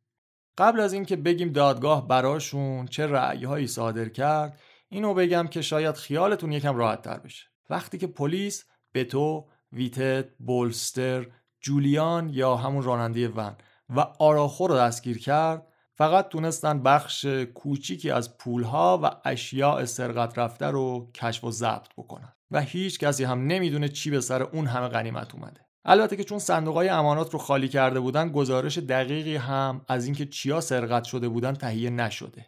[0.57, 4.59] قبل از اینکه بگیم دادگاه براشون چه رأیهایی صادر کرد
[4.89, 7.45] اینو بگم که شاید خیالتون یکم راحت تر بشه.
[7.69, 11.27] وقتی که پلیس به تو ویتت بولستر
[11.62, 13.55] جولیان یا همون راننده ون.
[13.95, 15.68] و آراخو رو دستگیر کرد.
[15.93, 22.34] فقط تونستن بخش کوچیکی از پولها و اشیاء سرقت رفته رو کشف و ضبط بکنن.
[22.51, 25.62] و هیچ کسی هم نمی‌دونه چی به سر اون همه غنیمت اومده.
[25.86, 30.26] البته که چون صندوق های امانات رو خالی کرده بودن گزارش دقیقی هم از اینکه
[30.26, 32.45] چیا سرقت شده بودن تهیه نشده.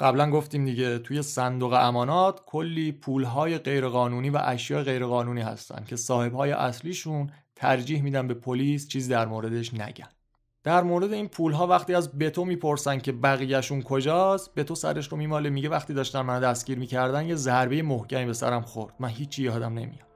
[0.00, 6.52] قبلا گفتیم دیگه توی صندوق امانات کلی پولهای غیرقانونی و اشیاء غیرقانونی هستن که صاحبهای
[6.52, 7.30] اصلیشون
[7.62, 10.08] ترجیح میدن به پلیس چیز در موردش نگن.
[10.64, 15.16] در مورد این پول ها وقتی از بتو می‌پرسن که بقیهشون کجاست بتو سرش رو
[15.16, 18.94] میماله میگه وقتی داشتن منو دستگیر می‌کردن یه ضربه محکمی به سرم خورد.
[18.98, 20.06] من هیچی یادم نمیاد.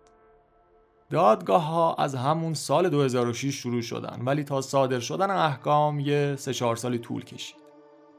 [1.11, 6.55] دادگاه ها از همون سال 2006 شروع شدن ولی تا صادر شدن احکام یه سه
[6.55, 7.57] چهار سالی طول کشید.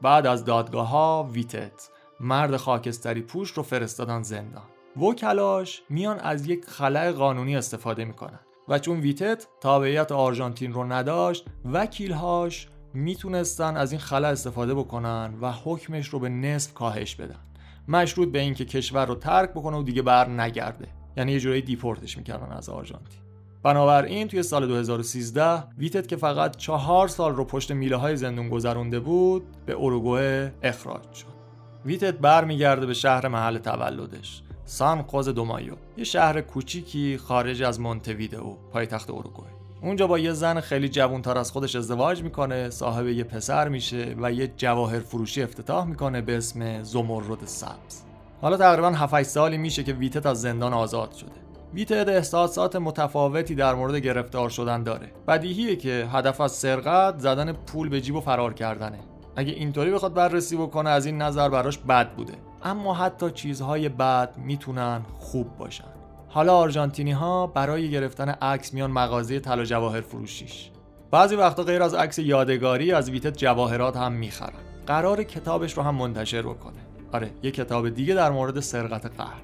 [0.02, 1.88] بعد از دادگاه ها ویتت
[2.20, 4.68] مرد خاکستری پوش رو فرستادن زندان.
[4.96, 8.40] وکلاش میان از یک خلع قانونی استفاده می‌کنن.
[8.68, 15.52] و چون ویتت تابعیت آرژانتین رو نداشت وکیلهاش می‌تونستن از این خلا استفاده بکنن و
[15.52, 17.40] حکمش رو به نصف کاهش بدن.
[17.88, 20.88] مشروط به اینکه کشور رو ترک بکنه و دیگه بر نگرده.
[21.16, 23.20] یعنی یه جورایی دیپورتش می‌کردن از آرژانتین.
[23.62, 29.00] بنابراین توی سال 2013 ویتت که فقط چهار سال رو پشت میله های زندون گذرونده
[29.00, 31.38] بود به اروگوئه اخراج شد.
[31.84, 34.42] ویتت برمیگرده به شهر محل تولدش.
[34.68, 39.48] سان قوز دومایو یه شهر کوچیکی خارج از مونتویدئو پایتخت اروگوئه.
[39.82, 44.32] اونجا با یه زن خیلی جوانتر از خودش ازدواج می‌کنه صاحب یه پسر میشه و
[44.32, 48.02] یه جواهر فروشی افتتاح می‌کنه به اسم زمرد سبز.
[48.40, 51.30] حالا تقریبا 7 سالی میشه که ویتت از زندان آزاد شده.
[51.74, 55.12] ویتت احساسات متفاوتی در مورد گرفتار شدن داره.
[55.28, 58.98] بدیهیه که هدف از سرقت زدن پول به جیب و فرار کردنه.
[59.36, 62.32] اگه اینطوری بخواد بررسی بکنه از این نظر براش بد بوده.
[62.62, 65.84] اما حتی چیزهای بد می‌تونن خوب باشن.
[66.28, 70.70] حالا آرژانتینی ها برای گرفتن عکس میان مغازه طلا جواهر فروشیش.
[71.10, 74.60] بعضی وقتا غیر از عکس یادگاری از ویتت جواهرات هم می‌خرن.
[74.86, 76.78] قرار کتابش رو هم منتشر بکنه.
[77.12, 79.42] آره یه کتاب دیگه در مورد سرقت قهر.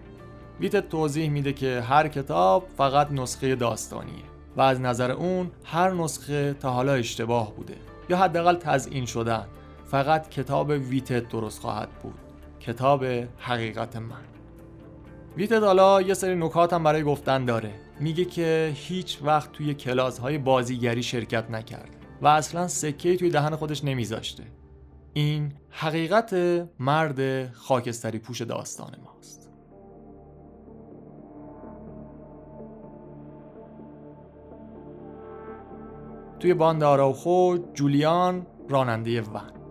[0.61, 4.25] ویتت توضیح میده که هر کتاب فقط نسخه داستانیه
[4.57, 7.77] و از نظر اون هر نسخه تا حالا اشتباه بوده
[8.09, 9.47] یا حداقل تزیین شدن.
[9.85, 12.15] فقط کتاب ویتت درست خواهد بود.
[12.67, 13.05] کتاب
[13.39, 14.25] حقیقت من
[15.37, 17.75] ویتت حالا یه سری نکات هم برای گفتن داره.
[18.01, 21.91] میگه که هیچ وقت توی کلاس های بازیگری شرکت نکرد
[22.23, 24.43] و اصلا سکه توی دهن خودش نمیذاشته.
[25.13, 26.35] این حقیقت
[26.79, 29.51] مرد خاکستری پوش داستان ماست.
[36.41, 39.64] توی باند آراوخو جولیان راننده ون.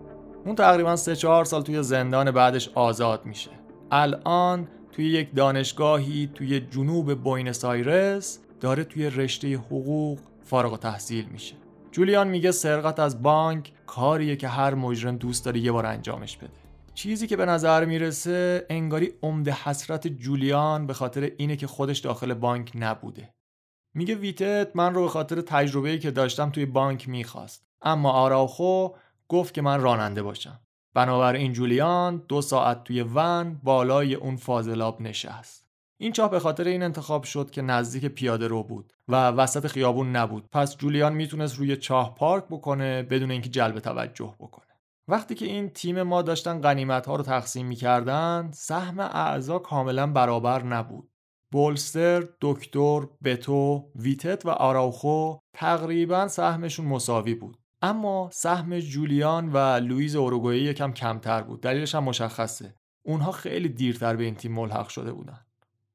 [0.44, 3.50] اون تقریبا سه چهار سال توی زندان بعدش آزاد میشه.
[3.90, 11.54] الان توی یک دانشگاهی توی جنوب بوینس آیرس داره توی رشته حقوق فارغ تحصیل میشه.
[11.90, 16.50] جولیان میگه سرقت از بانک کاریه که هر مجرم دوست داره یه بار انجامش بده.
[16.94, 22.34] چیزی که به نظر می‌رسه انگاری عمده حسرت جولیان به خاطر اینه که خودش داخل
[22.34, 23.34] بانک نبوده.
[23.94, 27.66] میگه ویتت من رو به خاطر تجربه‌ای که داشتم توی بانک می‌خواست.
[27.82, 28.88] اما آراخو
[29.28, 30.60] گفت که من راننده باشم.
[30.94, 35.64] بنابراین جولیان دو ساعت توی ون بالای اون فاضلاب نشست.
[36.00, 40.16] این چاه به خاطر این انتخاب شد که نزدیک پیاده رو بود و وسط خیابون
[40.16, 40.48] نبود.
[40.52, 44.74] پس جولیان می‌تونست روی چاه پارک بکنه بدون اینکه جلب توجه بکنه.
[45.08, 50.62] وقتی که این تیم ما داشتن قنیمت ها رو تقسیم می‌کردن سهم اعضا کاملا برابر
[50.62, 51.10] نبود.
[51.52, 57.63] بولستر، دکتر، بتو، ویتت و آراوخو تقریبا سهمشون مساوی بود.
[57.84, 61.60] اما سهم جولیان و لویز اوروگوئه یکم کمتر بود.
[61.60, 62.74] دلیلش هم مشخصه.
[63.02, 65.40] اونها خیلی دیرتر به این تیم ملحق شده بودن.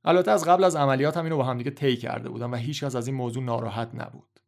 [0.03, 3.07] البته از قبل از عملیات هم اینو با همدیگه طی کرده بودن و هیچکس از
[3.07, 4.39] این موضوع ناراحت نبود.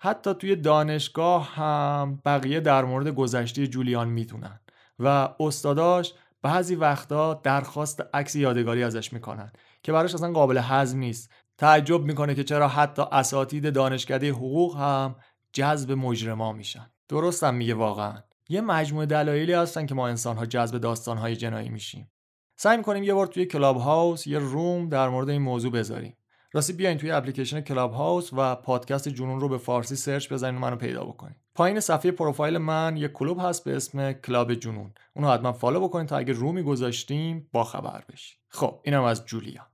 [0.00, 4.60] حتی توی دانشگاه هم بقیه در مورد گذشته جولیان می‌تونن
[4.98, 11.32] و استاداش بعضی وقتا درخواست عکس یادگاری ازش می‌کنن که براش اصلا قابل هضم نیست.
[11.58, 15.16] تعجب می‌کنه که چرا حتی اساتید دانشکده حقوق هم
[15.58, 16.90] جذب مجرما میشن.
[17.08, 18.22] درستم میگه واقعا.
[18.48, 22.10] یه مجموعه دلایلی هستن که ما انسانها جذب داستانهای جنایی میشیم.
[22.56, 26.16] سعی می‌کنیم یه بار توی Clubhouse یه room در مورد این موضوع بذاریم.
[26.52, 30.76] راستی بیاین توی اپلیکیشن Clubhouse و پادکست جنون رو به فارسی search بزنین و منو
[30.76, 34.92] پیدا بکنید پایین صفحه پروفایل من یه کلوب هست به اسم club جنون.
[35.14, 39.26] اونو حتما follow بکنید تا اگه room ی گذاشتیم با خبر بشید خب اینم از
[39.26, 39.66] جولیان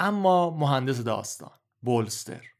[0.00, 2.51] اما مهندس داستان بولستر.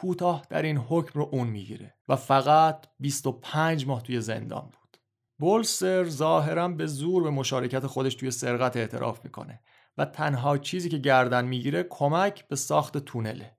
[0.00, 4.96] کوتاه در این حکم رو اون می‌گیره و فقط 25 ماه توی زندان بود.
[5.38, 9.60] بولستر ظاهرا به زور به مشارکت خودش توی سرقت اعتراف می‌کنه
[9.98, 13.56] و تنها چیزی که گردن می‌گیره کمک به ساخت تونله.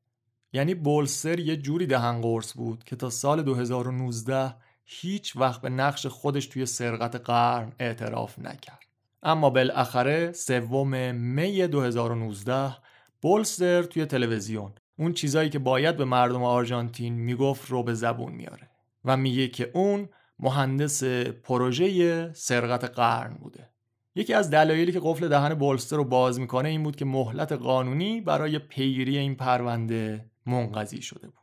[0.54, 6.06] یعنی بولستر یه جوری دهن قرص بود که تا سال 2019 هیچ وقت به نقش
[6.06, 8.86] خودش توی سرقت قرن اعتراف نکرد.
[9.24, 12.76] اما بالاخره سوم می 2019
[13.22, 18.70] بولستر توی تلویزیون اون چیزایی که باید به مردم آرژانتین می‌گفت رو به زبون میاره
[19.06, 21.04] و میگه که اون مهندس
[21.44, 23.70] پروژه سرقت قرن بوده.
[24.16, 28.22] یکی از دلایلی که قفل دهن بولستر رو باز می‌کنه این بود که مهلت قانونی
[28.22, 31.36] برای پیگیری این پرونده منقضی شده بود.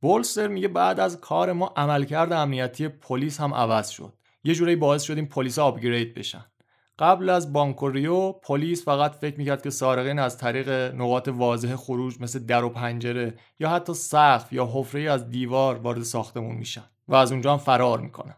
[0.00, 4.12] بولستر میگه بعد از کار ما عملکرد امنیتی پلیس هم عوض شد.
[4.44, 6.44] یه جوری باعث شد این پلیس آپگرید بشن.
[6.98, 12.38] قبل از بانکوریو پلیس فقط فکر می‌کرد که سارقین از طریق نقاط واضح خروج مثل
[12.38, 17.32] در و پنجره یا حتی سقف یا حفره از دیوار وارد ساختمون میشن و از
[17.32, 18.36] اونجا هم فرار می‌کنن.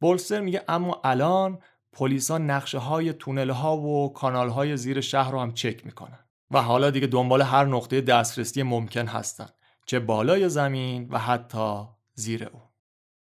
[0.00, 1.58] بولستر میگه اما الان
[1.92, 6.18] پلیسا نقشه های تونل ها و کانال های زیر شهر رو هم چک می‌کنن
[6.50, 9.48] و حالا دیگه دنبال هر نقطه دسترسی ممکن هستن
[9.86, 11.84] چه بالای زمین و حتی
[12.14, 12.60] زیر او.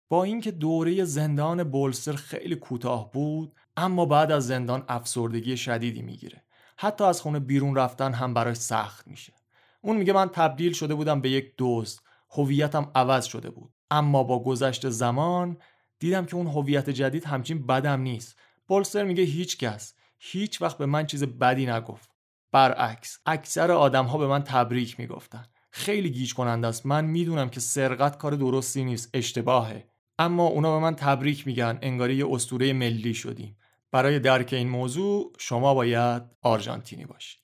[0.08, 6.44] با اینکه دوره زندان بولستر خیلی کوتاه بود اما بعد از زندان افسردگی شدیدی می‌گیره.
[6.76, 9.32] حتی از خونه بیرون رفتن هم براش سخت میشه.
[9.80, 12.02] اون میگه من تبدیل شده بودم به یک دوست.
[12.30, 13.72] هویتم عوض شده بود.
[13.90, 15.56] اما با گذشت زمان
[15.98, 18.38] دیدم که اون هویت جدید همچین بدم نیست.
[18.66, 22.10] بولستر میگه هیچ کس هیچ وقت به من چیز بدی نگفت.
[22.52, 25.46] برعکس اکثر آدم ها به من تبریک می‌گفتن.
[25.70, 26.86] خیلی گیج کننده است.
[26.86, 29.88] من می‌دونم که سرقت کار درستی نیست اشتباهه.
[30.18, 31.78] اما اونا به من تبریک میگن.
[31.82, 33.56] انگاری یه اسطوره ملی شدیم.
[33.94, 37.40] برای درک این موضوع شما باید آرژانتینی باشید.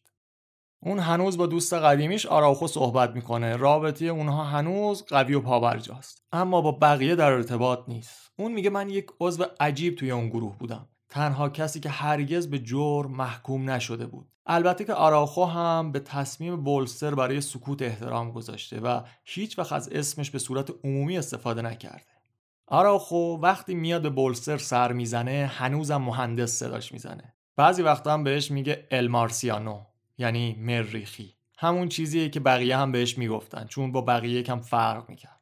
[0.82, 3.56] اون هنوز با دوست قدیمیش آراوخو صحبت می‌کنه.
[3.56, 6.22] رابطه اونها هنوز قوی و پابرجاست.
[6.32, 8.32] اما با بقیه در ارتباط نیست.
[8.38, 10.88] اون میگه من یک عضو عجیب توی اون گروه بودم.
[11.08, 14.28] تنها کسی که هرگز به جرم محکوم نشده بود.
[14.46, 19.88] البته که آراخو هم به تصمیم بولستر برای سکوت احترام گذاشته و هیچ وقت از
[19.88, 22.19] اسمش به صورت عمومی استفاده نکرده.
[22.72, 27.34] آراخو وقتی میاد به بولستر سر می‌زنه هنوزم مهندس صداش می‌زنه.
[27.56, 29.84] بعضی وقتا هم بهش میگه المارسیانو
[30.18, 35.40] یعنی مریخی همون چیزیه که بقیه هم بهش می‌گفتن چون با بقیه کم فرق می‌کرد.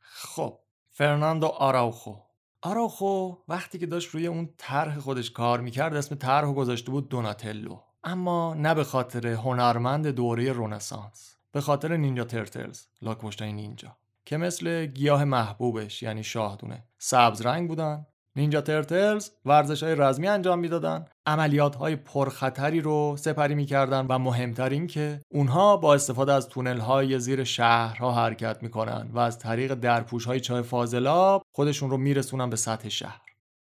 [0.00, 0.58] خب
[0.90, 2.14] فرناندو آراوخو.
[2.62, 7.80] آراخو وقتی که داشت روی اون طرح خودش کار می‌کرد اسم طرح گذاشته بود دوناتلو.
[8.04, 13.96] اما نه به خاطر هنرمند دوره رونسانس به خاطر نینجا ترتلز لاکمشتای نینجا.
[14.26, 16.84] که مثل گیاه محبوبش یعنی شاهدونه.
[16.98, 18.06] سبز رنگ بودن
[18.36, 21.04] نینجا ترتلز ورزش های رزمی انجام می‌دادن.
[21.26, 26.78] عملیات های پرخطری رو سپری می‌کردن و مهمتر این که اونها با استفاده از تونل
[26.78, 32.50] های زیر شهرها حرکت می‌کنن و از طریق درپوش های چای فاضلاب خودشون رو میرسونن
[32.50, 33.20] به سطح شهر.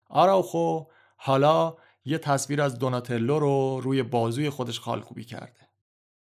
[0.09, 0.83] آراوخو
[1.17, 1.75] حالا
[2.05, 5.60] یه تصویر از دوناتلو رو روی بازوی خودش خالکوبی کرده.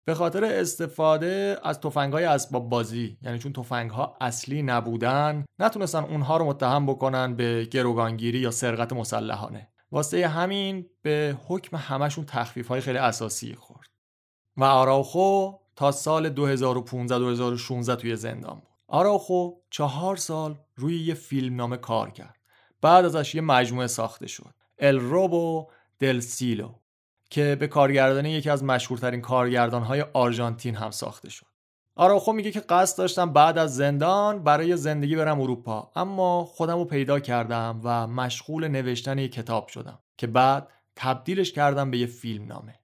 [0.05, 3.19] به خاطر استفاده از های اسباب بازی.
[3.23, 9.69] یعنی چون ها اصلی نبودن نتونستن اونها رو متهم بکنن به گروگانگیری یا سرقت مسلحانه.
[9.93, 13.89] واسه همین به حکم همشون تخفیف های خیلی اساسی خورد.
[14.57, 16.35] و آراوخو تا سال
[17.89, 18.69] 2015-2016 توی زندان بود.
[18.89, 22.37] آراوخو چهار سال روی یه فیلم نامه کار کرد.
[22.81, 24.55] بعد ازش یه مجموعه ساخته شد.
[24.79, 26.75] ال روبو دل سیلو
[27.31, 31.47] که به کارگردانی یکی از مشهورترین کارگردانهای آرژانتین هم ساخته شد.
[31.97, 36.85] آراخو میگه که قصد داشتم بعد از زندان برای زندگی برم اروپا اما خودم رو
[36.85, 42.45] پیدا کردم و مشغول نوشتن یک کتاب شدم که بعد تبدیلش کردم به یه فیلم
[42.45, 42.75] نامه.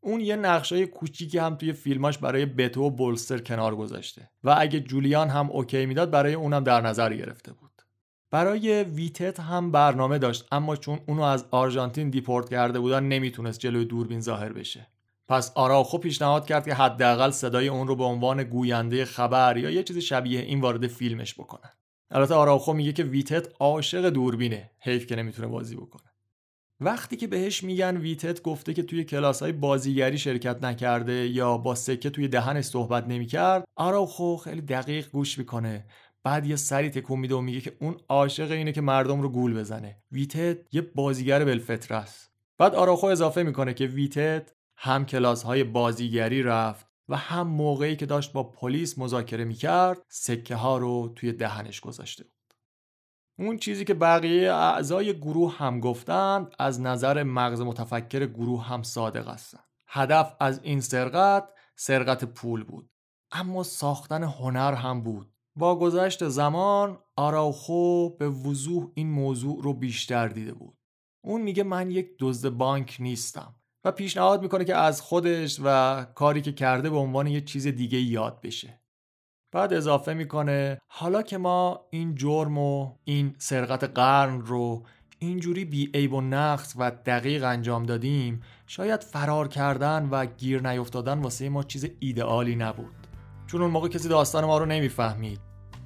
[0.00, 4.80] اون یه نقشای کوچیکی هم توی فیلماش برای بتو و بولستر کنار گذاشته و اگه
[4.80, 7.63] جولیان هم اوکی می‌داد برای اونم در نظر گرفته بود.
[8.34, 13.84] برای ویتت هم برنامه داشت اما چون اونو از آرژانتین دیپورت کرده بودن نمی‌تونست جلوی
[13.84, 14.86] دوربین ظاهر بشه.
[15.28, 19.82] پس آراخو پیشنهاد کرد که حداقل صدای اون رو به عنوان گوینده خبر یا یه
[19.82, 21.70] چیز شبیه این وارد فیلمش بکنن.
[22.10, 26.14] البته آراخو میگه که ویتت عاشق دوربینه، حیف که نمی‌تونه بازی بکنه.
[26.80, 31.74] وقتی که بهش میگن ویتت گفته که توی کلاس های بازیگری شرکت نکرده یا با
[31.74, 35.84] سکه توی دهنش صحبت نمی‌کرد آراخو خیلی دقیق گوش می‌کنه
[36.24, 39.58] بعد یه سری تکون میده و میگه که اون عاشق اینه که مردم رو گول
[39.58, 40.02] بزنه.
[40.12, 42.30] ویتت یه بازیگر بلفطره است.
[42.58, 48.06] بعد آراخو اضافه می‌کنه که ویتت هم کلاس های بازیگری رفت و هم موقعی که
[48.06, 52.32] داشت با پلیس مذاکره می‌کرد سکه ها رو توی دهنش گذاشته بود.
[53.38, 59.28] اون چیزی که بقیه اعضای گروه هم گفتند از نظر مغز متفکر گروه هم صادق
[59.28, 59.64] هستند.
[59.88, 62.90] هدف از این سرقت سرقت پول بود.
[63.32, 65.33] اما ساختن هنر هم بود.
[65.56, 70.78] با گذشت زمان آراوخو به وضوح این موضوع رو بیشتر دیده بود.
[71.24, 76.42] اون میگه من یک دزد بانک نیستم و پیشنهاد می‌کنه که از خودش و کاری
[76.42, 78.80] که کرده به عنوان یه چیز دیگه یاد بشه.
[79.52, 84.86] بعد اضافه می‌کنه حالا که ما این جرم و این سرقت قرن رو
[85.18, 91.18] اینجوری بی عیب و نقص و دقیق انجام دادیم شاید فرار کردن و گیر نیفتادن
[91.18, 93.03] واسه ما چیز ایدئالی نبود.
[93.46, 95.40] چون اون موقع کسی داستان ما رو نمی‌فهمید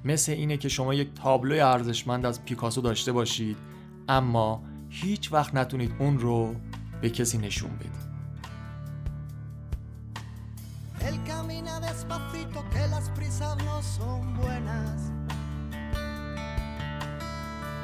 [0.05, 3.57] مثل اینه که شما یک تابلوی ارزشمند از پیکاسو داشته باشید
[4.07, 6.55] اما هیچ وقت نتونید اون رو
[7.01, 8.09] به کسی نشون بدید
[11.09, 14.95] El camina despacito que las prisas no son buenas.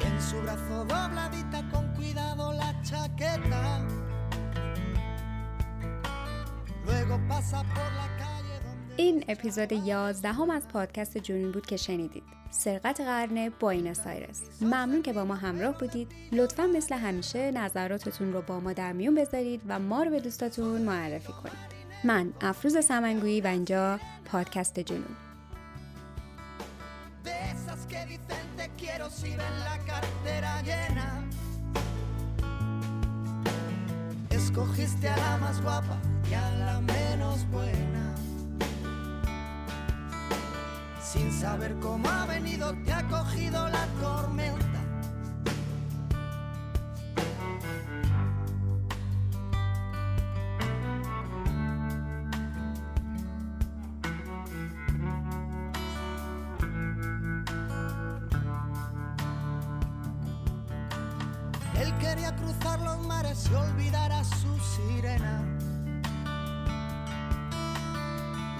[0.06, 3.64] En su brazo dobladita con cuidado la chaqueta.
[6.86, 8.08] Luego pasa por la
[8.96, 12.22] این اپیزود 11 هم از پادکست جنون بود که شنیدید.
[12.50, 14.42] سرقت قرن باینس آیرس.
[14.60, 16.08] ممنون که با ما همراه بودید.
[16.32, 20.82] لطفا مثل همیشه نظراتتون رو با ما در میون بذارید و ما رو به دوستاتون
[20.82, 21.76] معرفی کنید.
[22.04, 25.16] من افروز سمنگویی و اینجا پادکست جنون.
[34.38, 35.96] Escogiste a la más guapa
[36.30, 38.04] y a la menos buena.
[41.12, 44.66] Sin saber cómo ha venido, te ha cogido la tormenta.
[61.78, 65.42] Él quería cruzar los mares y olvidar a su sirena.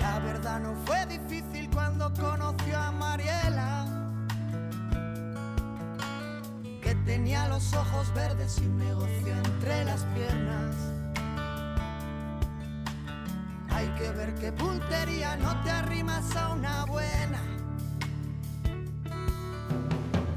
[0.01, 1.46] La verdad no fue difícil
[1.77, 3.85] cuando conoció a Mariela,
[6.83, 10.75] que tenía los ojos verdes y un negocio entre las piernas.
[13.69, 17.43] Hay que ver qué puntería no te arrimas a una buena.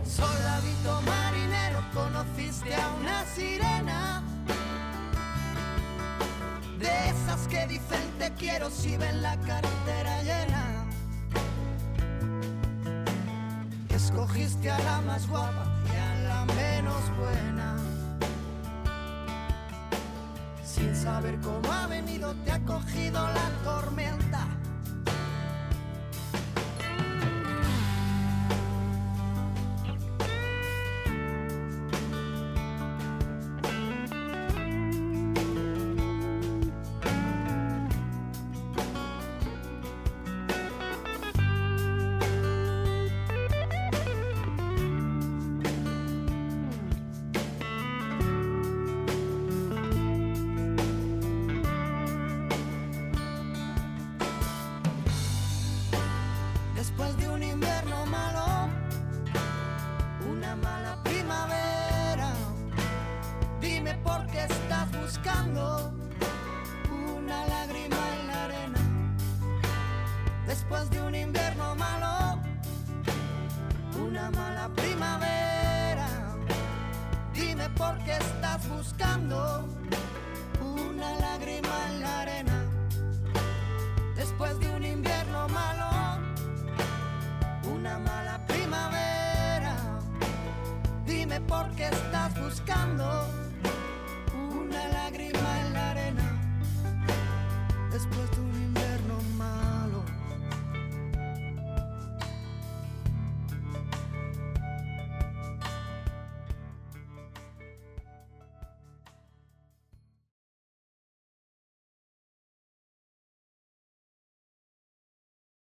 [0.04, 4.24] Soldadito marinero, conociste a una sirena.
[6.78, 10.59] De esas que dicen te quiero si ven la cartera llena.
[14.10, 17.78] Escogiste a la más guapa y a la menos buena.
[20.66, 24.49] Sin saber cómo ha venido, te ha cogido la tormenta.